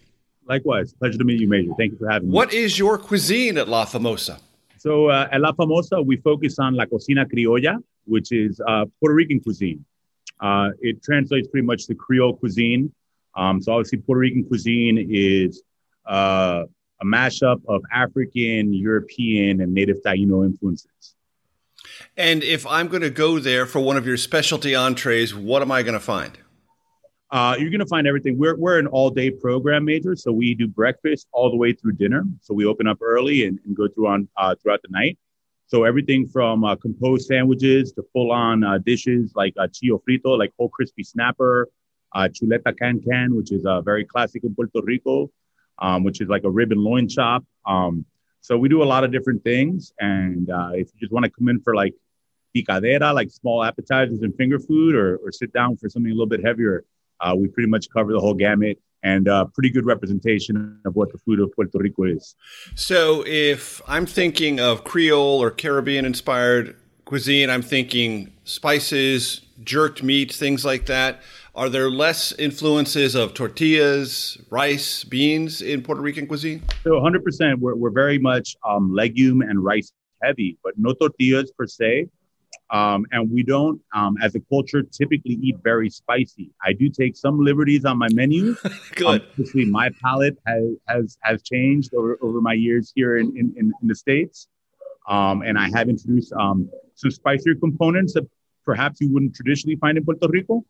[0.48, 0.94] Likewise.
[0.94, 1.72] Pleasure to meet you, Major.
[1.76, 2.34] Thank you for having me.
[2.34, 4.40] What is your cuisine at La Famosa?
[4.78, 9.14] So, uh, at La Famosa, we focus on La Cocina Criolla, which is uh, Puerto
[9.14, 9.84] Rican cuisine.
[10.40, 12.90] Uh, it translates pretty much to Creole cuisine.
[13.34, 15.62] Um, so, obviously, Puerto Rican cuisine is
[16.06, 16.62] uh,
[17.00, 21.14] a mashup of African, European, and native Taino influences.
[22.16, 25.70] And if I'm going to go there for one of your specialty entrees, what am
[25.70, 26.38] I going to find?
[27.30, 28.38] Uh, you're going to find everything.
[28.38, 31.92] We're, we're an all day program major, so we do breakfast all the way through
[31.92, 32.24] dinner.
[32.40, 35.18] So we open up early and, and go through on uh, throughout the night.
[35.66, 40.38] So everything from uh, composed sandwiches to full on uh, dishes like uh, chillo frito,
[40.38, 41.68] like whole crispy snapper,
[42.14, 45.28] uh, chuleta can can, which is uh, very classic in Puerto Rico,
[45.78, 47.44] um, which is like a rib and loin chop.
[47.66, 48.04] Um,
[48.40, 49.92] so we do a lot of different things.
[49.98, 51.94] And uh, if you just want to come in for like
[52.56, 56.26] picadera, like small appetizers and finger food, or, or sit down for something a little
[56.26, 56.84] bit heavier,
[57.20, 61.12] uh, we pretty much cover the whole gamut and uh, pretty good representation of what
[61.12, 62.34] the food of Puerto Rico is.
[62.74, 70.32] So if I'm thinking of Creole or Caribbean inspired cuisine, I'm thinking spices, jerked meat,
[70.32, 71.20] things like that.
[71.56, 76.62] Are there less influences of tortillas, rice, beans in Puerto Rican cuisine?
[76.84, 77.60] So 100%.
[77.60, 79.90] We're, we're very much um, legume and rice
[80.22, 82.08] heavy, but no tortillas per se.
[82.68, 86.50] Um, and we don't, um, as a culture, typically eat very spicy.
[86.62, 88.54] I do take some liberties on my menu.
[88.94, 89.22] Good.
[89.22, 93.54] Um, obviously, my palate has has has changed over, over my years here in, in,
[93.56, 94.48] in the States.
[95.08, 98.28] Um, and I have introduced um, some spicier components that
[98.66, 100.62] perhaps you wouldn't traditionally find in Puerto Rico.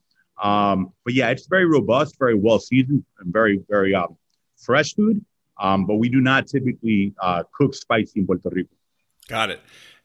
[0.42, 4.16] Um, but yeah, it's very robust, very well seasoned, and very, very um,
[4.56, 5.24] fresh food.
[5.58, 8.68] Um, but we do not typically uh, cook spicy in Puerto Rico.
[9.28, 9.60] Got it.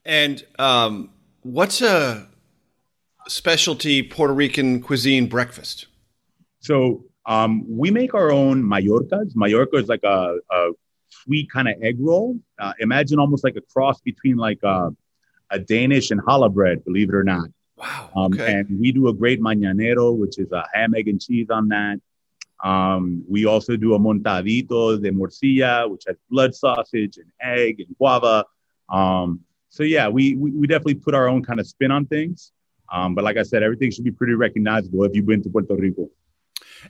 [0.06, 1.10] And um,
[1.42, 2.28] what's a
[3.28, 5.88] specialty Puerto Rican cuisine breakfast?
[6.60, 9.36] So um, we make our own Mallorcas.
[9.36, 10.72] Mallorca is like a, a
[11.10, 12.38] sweet kind of egg roll.
[12.60, 14.90] Uh, imagine almost like a cross between like a,
[15.50, 17.50] a Danish and challah bread, believe it or not.
[17.82, 18.10] Wow.
[18.16, 18.54] Um, okay.
[18.54, 22.00] And we do a great mañanero, which is a ham, egg, and cheese on that.
[22.64, 27.98] Um, we also do a montadito de morcilla, which has blood sausage and egg and
[27.98, 28.46] guava.
[28.90, 32.52] Um, so yeah, we, we, we definitely put our own kind of spin on things.
[32.92, 35.76] Um, but like I said, everything should be pretty recognizable if you've been to Puerto
[35.76, 36.10] Rico.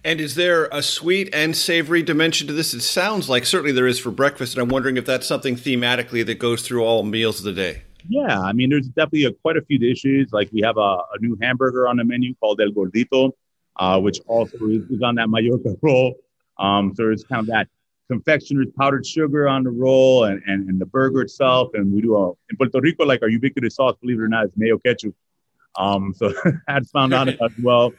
[0.03, 2.73] And is there a sweet and savory dimension to this?
[2.73, 6.25] It sounds like certainly there is for breakfast, and I'm wondering if that's something thematically
[6.25, 7.83] that goes through all meals of the day.
[8.07, 10.31] Yeah, I mean, there's definitely a, quite a few dishes.
[10.31, 13.31] Like we have a, a, new hamburger on the menu called El Gordito,
[13.77, 16.15] uh, which also is, on that Mallorca roll.
[16.57, 17.67] Um, so it's kind of that
[18.09, 21.69] confectioner's powdered sugar on the roll and, and, and the burger itself.
[21.73, 24.45] And we do a, in Puerto Rico, like our ubiquitous sauce, believe it or not,
[24.45, 25.15] is mayo ketchup.
[25.77, 26.33] Um, so
[26.67, 27.93] that's found out as well.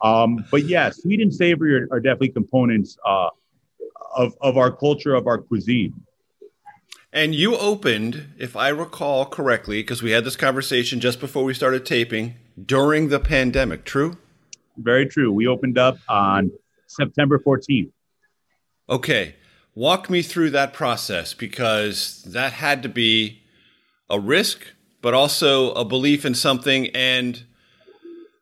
[0.00, 3.30] Um, but yeah, sweet and savory are, are definitely components uh,
[4.16, 5.94] of, of our culture, of our cuisine.
[7.18, 11.52] And you opened, if I recall correctly, because we had this conversation just before we
[11.52, 14.18] started taping during the pandemic, true?
[14.76, 15.32] Very true.
[15.32, 16.52] We opened up on
[16.86, 17.90] September 14th.
[18.88, 19.34] Okay.
[19.74, 23.42] Walk me through that process because that had to be
[24.08, 24.68] a risk,
[25.02, 26.86] but also a belief in something.
[26.94, 27.42] And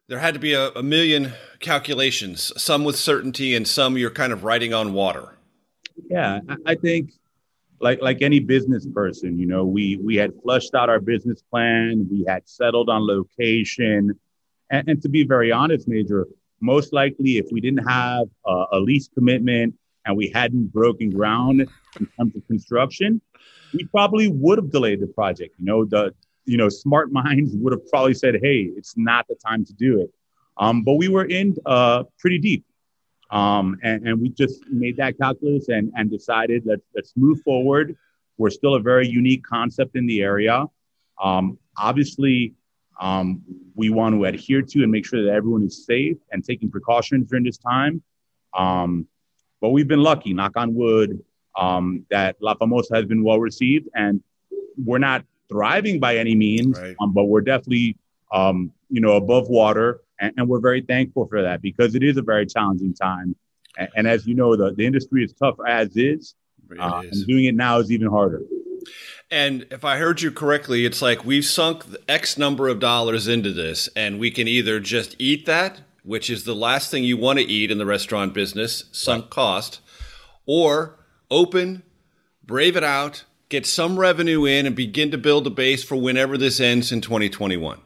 [0.06, 4.34] there had to be a, a million calculations, some with certainty and some you're kind
[4.34, 5.38] of riding on water.
[6.10, 7.12] Yeah, I think
[7.80, 12.06] like like any business person, you know, we we had flushed out our business plan,
[12.10, 14.18] we had settled on location,
[14.70, 16.26] and, and to be very honest, Major,
[16.60, 19.74] most likely if we didn't have a, a lease commitment
[20.04, 23.20] and we hadn't broken ground in terms of construction,
[23.72, 25.54] we probably would have delayed the project.
[25.58, 26.14] You know, the
[26.44, 30.00] you know smart minds would have probably said, "Hey, it's not the time to do
[30.00, 30.10] it."
[30.58, 32.64] Um, but we were in uh, pretty deep.
[33.30, 37.96] Um, and, and, we just made that calculus and, and decided let's, let's move forward.
[38.38, 40.66] We're still a very unique concept in the area.
[41.20, 42.54] Um, obviously,
[43.00, 43.42] um,
[43.74, 47.28] we want to adhere to and make sure that everyone is safe and taking precautions
[47.28, 48.02] during this time.
[48.56, 49.08] Um,
[49.60, 51.18] but we've been lucky, knock on wood,
[51.58, 53.88] um, that La Famosa has been well received.
[53.94, 54.22] And
[54.76, 56.94] we're not thriving by any means, right.
[57.00, 57.96] Um, but we're definitely,
[58.32, 62.22] you know, above water and, and, we're very thankful for that because it is a
[62.22, 63.36] very challenging time.
[63.78, 66.34] And, and as you know, the, the industry is tough as is,
[66.78, 67.18] uh, is.
[67.18, 68.42] and doing it now is even harder.
[69.30, 73.52] And if I heard you correctly, it's like we've sunk X number of dollars into
[73.52, 77.40] this, and we can either just eat that, which is the last thing you want
[77.40, 79.30] to eat in the restaurant business, sunk right.
[79.30, 79.80] cost,
[80.46, 81.82] or open,
[82.44, 86.38] brave it out, get some revenue in, and begin to build a base for whenever
[86.38, 87.80] this ends in 2021.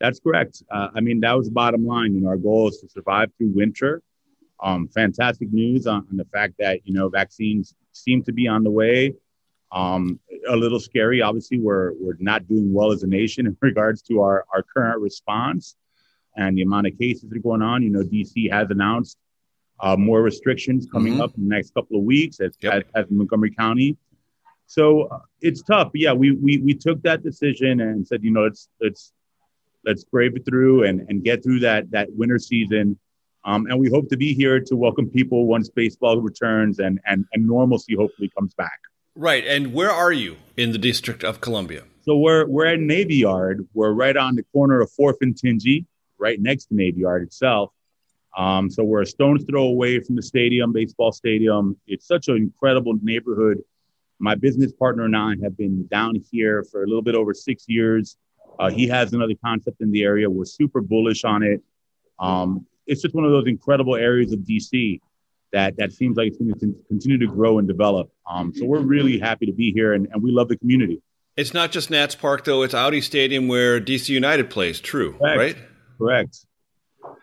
[0.00, 0.62] That's correct.
[0.70, 2.14] Uh, I mean, that was the bottom line.
[2.14, 4.02] You know, our goal is to survive through winter.
[4.62, 8.64] Um, fantastic news on, on, the fact that you know vaccines seem to be on
[8.64, 9.14] the way.
[9.72, 10.18] Um,
[10.48, 11.20] a little scary.
[11.20, 15.00] Obviously, we're we're not doing well as a nation in regards to our our current
[15.00, 15.76] response
[16.36, 17.82] and the amount of cases that are going on.
[17.82, 19.18] You know, DC has announced
[19.80, 21.22] uh, more restrictions coming mm-hmm.
[21.22, 22.86] up in the next couple of weeks, as, yep.
[22.94, 23.96] as, as Montgomery County.
[24.66, 25.92] So uh, it's tough.
[25.92, 29.12] But yeah, we, we we took that decision and said, you know, let's let's
[29.86, 32.98] let's brave it through and, and get through that that winter season.
[33.44, 37.24] Um, and we hope to be here to welcome people once baseball returns and, and,
[37.32, 38.80] and normalcy hopefully comes back.
[39.14, 39.46] Right.
[39.46, 41.84] And where are you in the District of Columbia?
[42.02, 43.66] So we're we're at Navy Yard.
[43.72, 45.86] We're right on the corner of Fourth and Tingey,
[46.18, 47.70] right next to Navy Yard itself.
[48.36, 51.76] Um, so we're a stone's throw away from the stadium, baseball stadium.
[51.86, 53.58] It's such an incredible neighborhood.
[54.18, 57.64] My business partner and I have been down here for a little bit over six
[57.66, 58.16] years.
[58.58, 60.28] Uh, he has another concept in the area.
[60.28, 61.62] We're super bullish on it.
[62.18, 65.00] Um, it's just one of those incredible areas of DC
[65.52, 68.10] that that seems like it's going to continue to grow and develop.
[68.28, 71.02] Um, so we're really happy to be here, and, and we love the community.
[71.36, 74.80] It's not just Nats Park though; it's Audi Stadium where DC United plays.
[74.80, 75.38] True, Correct.
[75.38, 75.56] right?
[75.98, 76.46] Correct.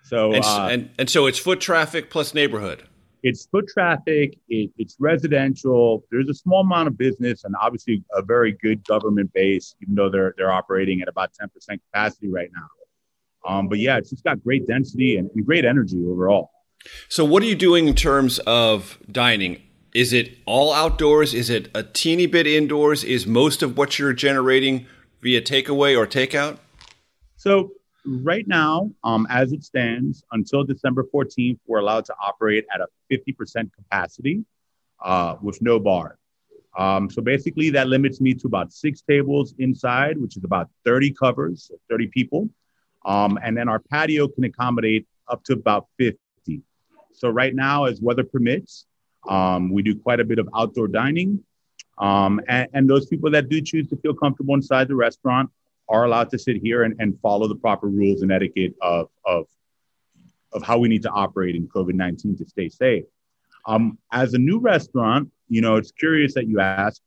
[0.03, 2.83] So and, uh, and and so it's foot traffic plus neighborhood
[3.23, 6.03] it's foot traffic, it, it's residential.
[6.11, 10.09] There's a small amount of business and obviously a very good government base, even though
[10.09, 11.49] they're they're operating at about 10%
[11.91, 13.49] capacity right now.
[13.49, 16.51] Um, but yeah, it's just got great density and, and great energy overall.
[17.07, 19.61] So, what are you doing in terms of dining?
[19.93, 21.33] Is it all outdoors?
[21.33, 23.03] Is it a teeny bit indoors?
[23.03, 24.85] Is most of what you're generating
[25.21, 26.57] via takeaway or takeout?
[27.37, 27.71] So,
[28.05, 32.87] right now, um, as it stands, until December 14th, we're allowed to operate at a
[33.11, 34.43] 50% capacity
[35.03, 36.17] uh, with no bar.
[36.77, 41.13] Um, so basically, that limits me to about six tables inside, which is about 30
[41.13, 42.49] covers, 30 people.
[43.05, 46.17] Um, and then our patio can accommodate up to about 50.
[47.11, 48.85] So right now, as weather permits,
[49.27, 51.43] um, we do quite a bit of outdoor dining.
[51.97, 55.51] Um, and, and, those people that do choose to feel comfortable inside the restaurant
[55.89, 59.45] are allowed to sit here and, and follow the proper rules and etiquette of, of,
[60.53, 63.05] of how we need to operate in COVID 19 to stay safe.
[63.65, 67.01] Um, as a new restaurant, you know, it's curious that you ask.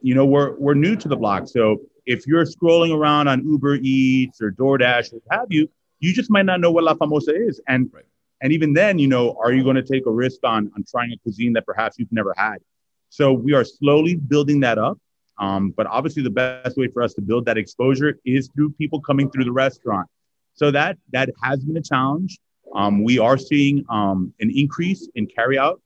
[0.00, 1.48] You know, we're, we're new to the block.
[1.48, 5.68] So if you're scrolling around on Uber Eats or DoorDash or what have you,
[6.00, 7.60] you just might not know what La Famosa is.
[7.68, 8.04] And right.
[8.40, 11.12] and even then, you know, are you going to take a risk on on trying
[11.12, 12.58] a cuisine that perhaps you've never had?
[13.08, 14.98] So we are slowly building that up.
[15.42, 19.00] Um, but obviously, the best way for us to build that exposure is through people
[19.00, 20.08] coming through the restaurant.
[20.54, 22.38] So that that has been a challenge.
[22.72, 25.80] Um, we are seeing um, an increase in carryout,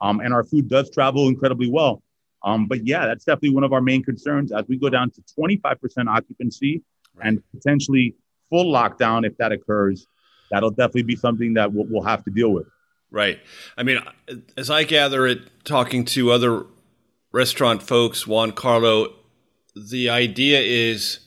[0.00, 2.02] um, and our food does travel incredibly well.
[2.42, 5.22] Um, but yeah, that's definitely one of our main concerns as we go down to
[5.38, 6.82] 25% occupancy
[7.14, 7.28] right.
[7.28, 8.14] and potentially
[8.48, 10.06] full lockdown if that occurs.
[10.50, 12.66] That'll definitely be something that we'll, we'll have to deal with.
[13.10, 13.38] Right.
[13.78, 13.98] I mean,
[14.56, 16.66] as I gather it, talking to other
[17.34, 19.12] restaurant folks, Juan Carlo,
[19.74, 21.18] the idea is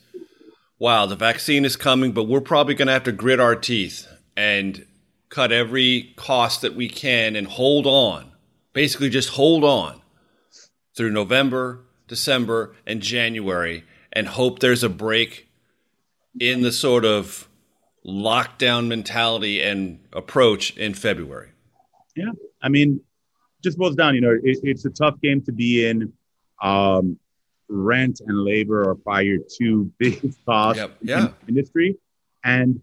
[0.78, 4.06] wow, the vaccine is coming, but we're probably going to have to grit our teeth
[4.36, 4.86] and
[5.28, 8.32] cut every cost that we can and hold on.
[8.72, 10.00] Basically, just hold on
[10.96, 15.48] through November, December, and January and hope there's a break
[16.40, 17.48] in the sort of
[18.06, 21.50] lockdown mentality and approach in February.
[22.16, 22.30] Yeah.
[22.62, 23.00] I mean,
[23.62, 26.12] just boils down, you know, it, it's a tough game to be in.
[26.62, 27.18] Um,
[27.68, 30.96] rent and labor are probably your two biggest costs yep.
[31.02, 31.18] yeah.
[31.18, 31.96] in the industry.
[32.44, 32.80] And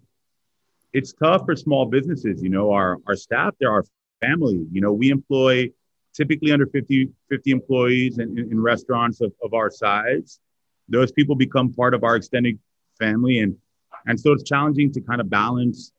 [0.93, 2.41] it's tough for small businesses.
[2.41, 3.83] You know, our, our staff, they're our
[4.21, 4.65] family.
[4.71, 5.71] You know, we employ
[6.13, 10.39] typically under 50, 50 employees in, in, in restaurants of, of our size.
[10.87, 12.59] Those people become part of our extended
[12.99, 13.39] family.
[13.39, 13.57] And,
[14.05, 15.91] and so it's challenging to kind of balance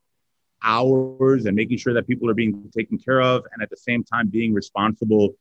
[0.63, 4.03] hours and making sure that people are being taken care of and at the same
[4.03, 5.35] time being responsible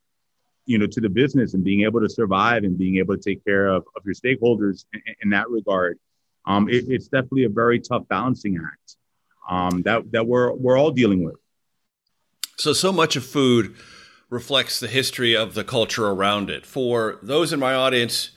[0.66, 3.44] you know to the business and being able to survive and being able to take
[3.44, 5.98] care of, of your stakeholders in, in that regard.
[6.44, 8.96] Um, it, it's definitely a very tough balancing act
[9.48, 11.36] um, that that we're we're all dealing with.
[12.58, 13.74] So so much of food
[14.28, 16.66] reflects the history of the culture around it.
[16.66, 18.30] For those in my audience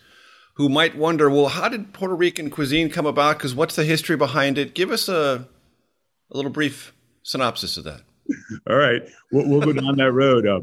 [0.54, 3.38] who might wonder well how did puerto rican cuisine come about?
[3.38, 4.76] Because what's the history behind it?
[4.76, 5.48] Give us a,
[6.32, 8.02] a little brief synopsis of that
[8.70, 10.62] all right we'll, we'll go down that road uh,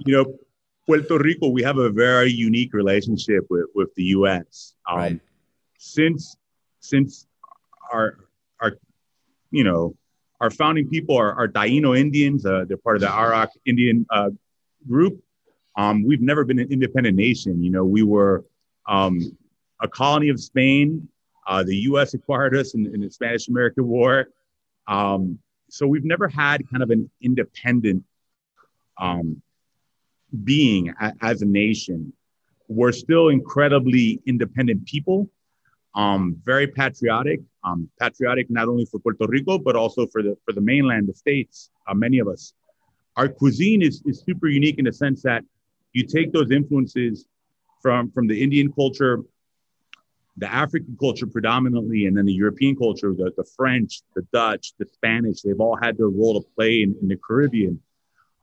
[0.00, 0.38] you know
[0.86, 4.74] Puerto Rico, we have a very unique relationship with, with the U.S.
[4.88, 5.20] Um, right.
[5.78, 6.36] Since
[6.80, 7.26] since
[7.92, 8.18] our
[8.60, 8.72] our
[9.50, 9.94] you know
[10.40, 12.44] our founding people are, are Taino Indians.
[12.44, 14.30] Uh, they're part of the Arawak Indian uh,
[14.86, 15.22] group.
[15.76, 17.62] Um, we've never been an independent nation.
[17.62, 18.44] You know, we were
[18.86, 19.36] um,
[19.80, 21.08] a colony of Spain.
[21.46, 22.14] Uh, the U.S.
[22.14, 24.28] acquired us in, in the Spanish American War.
[24.86, 25.38] Um,
[25.70, 28.04] so we've never had kind of an independent
[29.00, 29.42] um,
[30.44, 32.12] being a, as a nation.
[32.68, 35.28] We're still incredibly independent people,
[35.94, 40.52] um, very patriotic, um, patriotic not only for Puerto Rico but also for the for
[40.52, 41.70] the mainland, the states.
[41.86, 42.54] Uh, many of us,
[43.16, 45.44] our cuisine is is super unique in the sense that
[45.92, 47.26] you take those influences
[47.82, 49.22] from from the Indian culture,
[50.36, 54.86] the African culture predominantly, and then the European culture, the, the French, the Dutch, the
[54.92, 57.80] Spanish, they've all had their role to play in, in the Caribbean.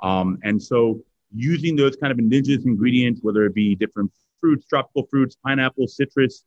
[0.01, 1.01] Um, and so
[1.35, 6.43] using those kind of indigenous ingredients, whether it be different fruits, tropical fruits, pineapple, citrus,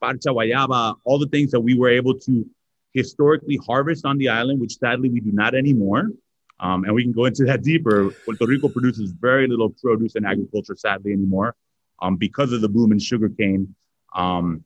[0.00, 2.48] parcha, guayaba, all the things that we were able to
[2.92, 6.10] historically harvest on the island, which sadly we do not anymore.
[6.58, 8.10] Um, and we can go into that deeper.
[8.24, 11.54] Puerto Rico produces very little produce and agriculture, sadly, anymore
[12.02, 13.74] um, because of the boom in sugarcane.
[14.14, 14.64] Um,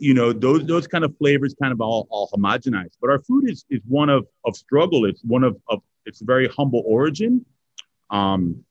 [0.00, 2.96] you know, those those kind of flavors kind of all, all homogenized.
[3.00, 5.04] But our food is, is one of, of struggle.
[5.04, 7.44] It's one of, of it's very humble origin
[8.10, 8.64] um,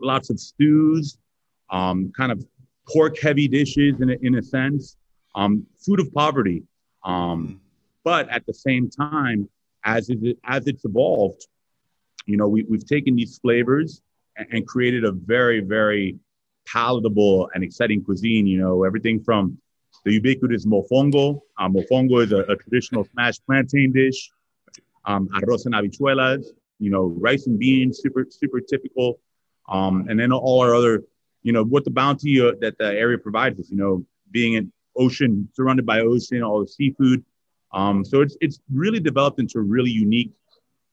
[0.00, 1.18] lots of stews,
[1.70, 2.44] um, kind of
[2.88, 4.96] pork heavy dishes in a, in a sense,
[5.34, 6.62] um, food of poverty.
[7.04, 7.60] Um,
[8.04, 9.48] but at the same time,
[9.84, 11.46] as it, as it's evolved,
[12.26, 14.02] you know, we, we've taken these flavors
[14.36, 16.18] and, and created a very, very
[16.66, 18.46] palatable and exciting cuisine.
[18.46, 19.58] You know, everything from
[20.04, 21.40] the ubiquitous mofongo.
[21.58, 24.30] Uh, mofongo is a, a traditional smashed plantain dish.
[25.04, 26.44] Um, arroz and habichuelas,
[26.78, 29.18] you know, rice and beans, super, super typical.
[29.68, 31.02] Um, and then all our other,
[31.42, 34.72] you know, what the bounty uh, that the area provides us, you know, being an
[34.96, 37.24] ocean, surrounded by ocean, all the seafood.
[37.72, 40.32] Um, so it's, it's really developed into a really unique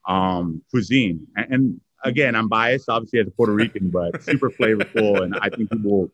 [0.08, 1.28] um, cuisine.
[1.36, 5.22] And, and again, I'm biased, obviously, as a Puerto Rican, but super flavorful.
[5.24, 6.10] And I think people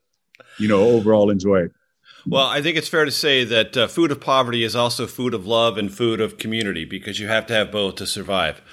[0.57, 1.71] you know, overall enjoy it.
[2.27, 5.35] Well, I think it's fair to say that uh, food of poverty is also food
[5.35, 8.63] of love and food of community because you have to have both to survive.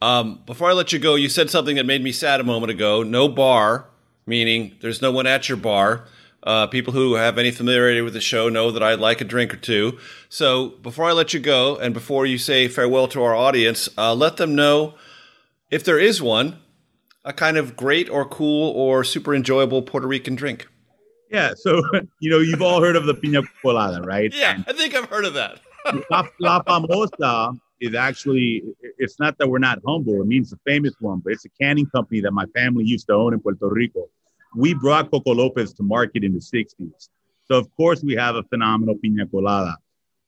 [0.00, 2.70] Um, before I let you go, you said something that made me sad a moment
[2.70, 3.02] ago.
[3.02, 3.88] No bar,
[4.26, 6.06] meaning there's no one at your bar.
[6.42, 9.52] Uh, people who have any familiarity with the show know that I like a drink
[9.52, 9.98] or two.
[10.30, 14.14] So before I let you go, and before you say farewell to our audience, uh,
[14.14, 14.94] let them know
[15.70, 16.58] if there is one,
[17.22, 20.68] a kind of great or cool or super enjoyable Puerto Rican drink.
[21.30, 21.82] Yeah, so
[22.20, 24.32] you know you've all heard of the pina colada, right?
[24.34, 25.60] Yeah, I think I've heard of that.
[26.10, 28.62] La, La Famosa is actually
[28.98, 30.20] it's not that we're not humble.
[30.22, 33.14] It means the famous one, but it's a canning company that my family used to
[33.14, 34.08] own in Puerto Rico.
[34.56, 37.08] We brought Coco Lopez to market in the 60s.
[37.46, 39.76] So of course we have a phenomenal pina colada.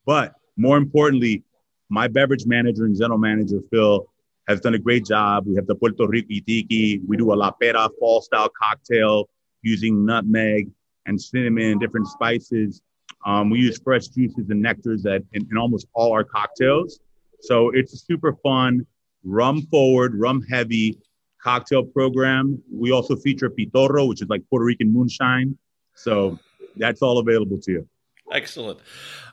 [0.04, 1.44] But more importantly,
[1.88, 4.06] my beverage manager and general manager Phil
[4.48, 5.46] has done a great job.
[5.46, 7.00] We have the Puerto Rico Tiki.
[7.06, 9.28] We do a La Pera fall style cocktail
[9.62, 10.70] using nutmeg
[11.06, 12.82] and cinnamon and different spices.
[13.24, 17.00] Um, we use fresh juices and nectars that in, in almost all our cocktails.
[17.40, 18.86] So it's a super fun,
[19.24, 20.98] rum forward, rum heavy
[21.42, 22.62] cocktail program.
[22.72, 25.56] We also feature Pitorro, which is like Puerto Rican moonshine.
[25.94, 26.38] So
[26.76, 27.88] that's all available to you.
[28.32, 28.80] Excellent.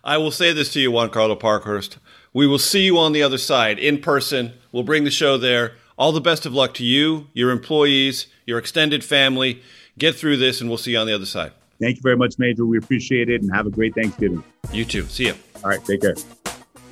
[0.04, 1.98] I will say this to you, Juan Carlo Parkhurst.
[2.34, 4.54] We will see you on the other side in person.
[4.72, 5.76] We'll bring the show there.
[5.98, 9.62] All the best of luck to you, your employees, your extended family.
[9.98, 11.52] Get through this, and we'll see you on the other side.
[11.84, 12.66] Thank you very much, Major.
[12.66, 14.42] We appreciate it, and have a great Thanksgiving.
[14.72, 15.04] You too.
[15.04, 15.36] See you.
[15.66, 15.84] All right.
[15.84, 16.16] Take care.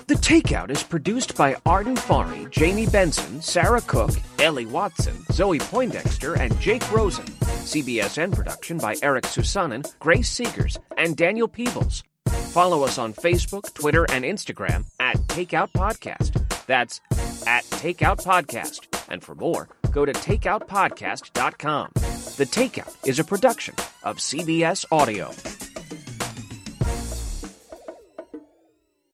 [0.07, 6.33] The Takeout is produced by Arden Farhi, Jamie Benson, Sarah Cook, Ellie Watson, Zoe Poindexter,
[6.33, 7.23] and Jake Rosen.
[7.23, 12.03] CBSN production by Eric Susanen, Grace Seegers, and Daniel Peebles.
[12.27, 16.65] Follow us on Facebook, Twitter, and Instagram at Takeout Podcast.
[16.65, 16.99] That's
[17.47, 18.87] at Takeout Podcast.
[19.09, 21.89] And for more, go to takeoutpodcast.com.
[22.37, 25.31] The Takeout is a production of CBS Audio.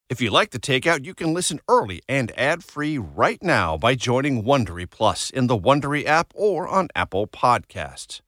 [0.10, 4.44] If you like the takeout, you can listen early and ad-free right now by joining
[4.44, 8.22] Wondery Plus in the Wondery app or on Apple Podcasts.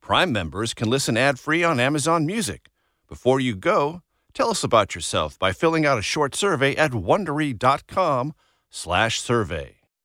[0.00, 2.68] Prime members can listen ad-free on Amazon Music.
[3.08, 4.02] Before you go,
[4.34, 9.79] tell us about yourself by filling out a short survey at wondery.com/survey.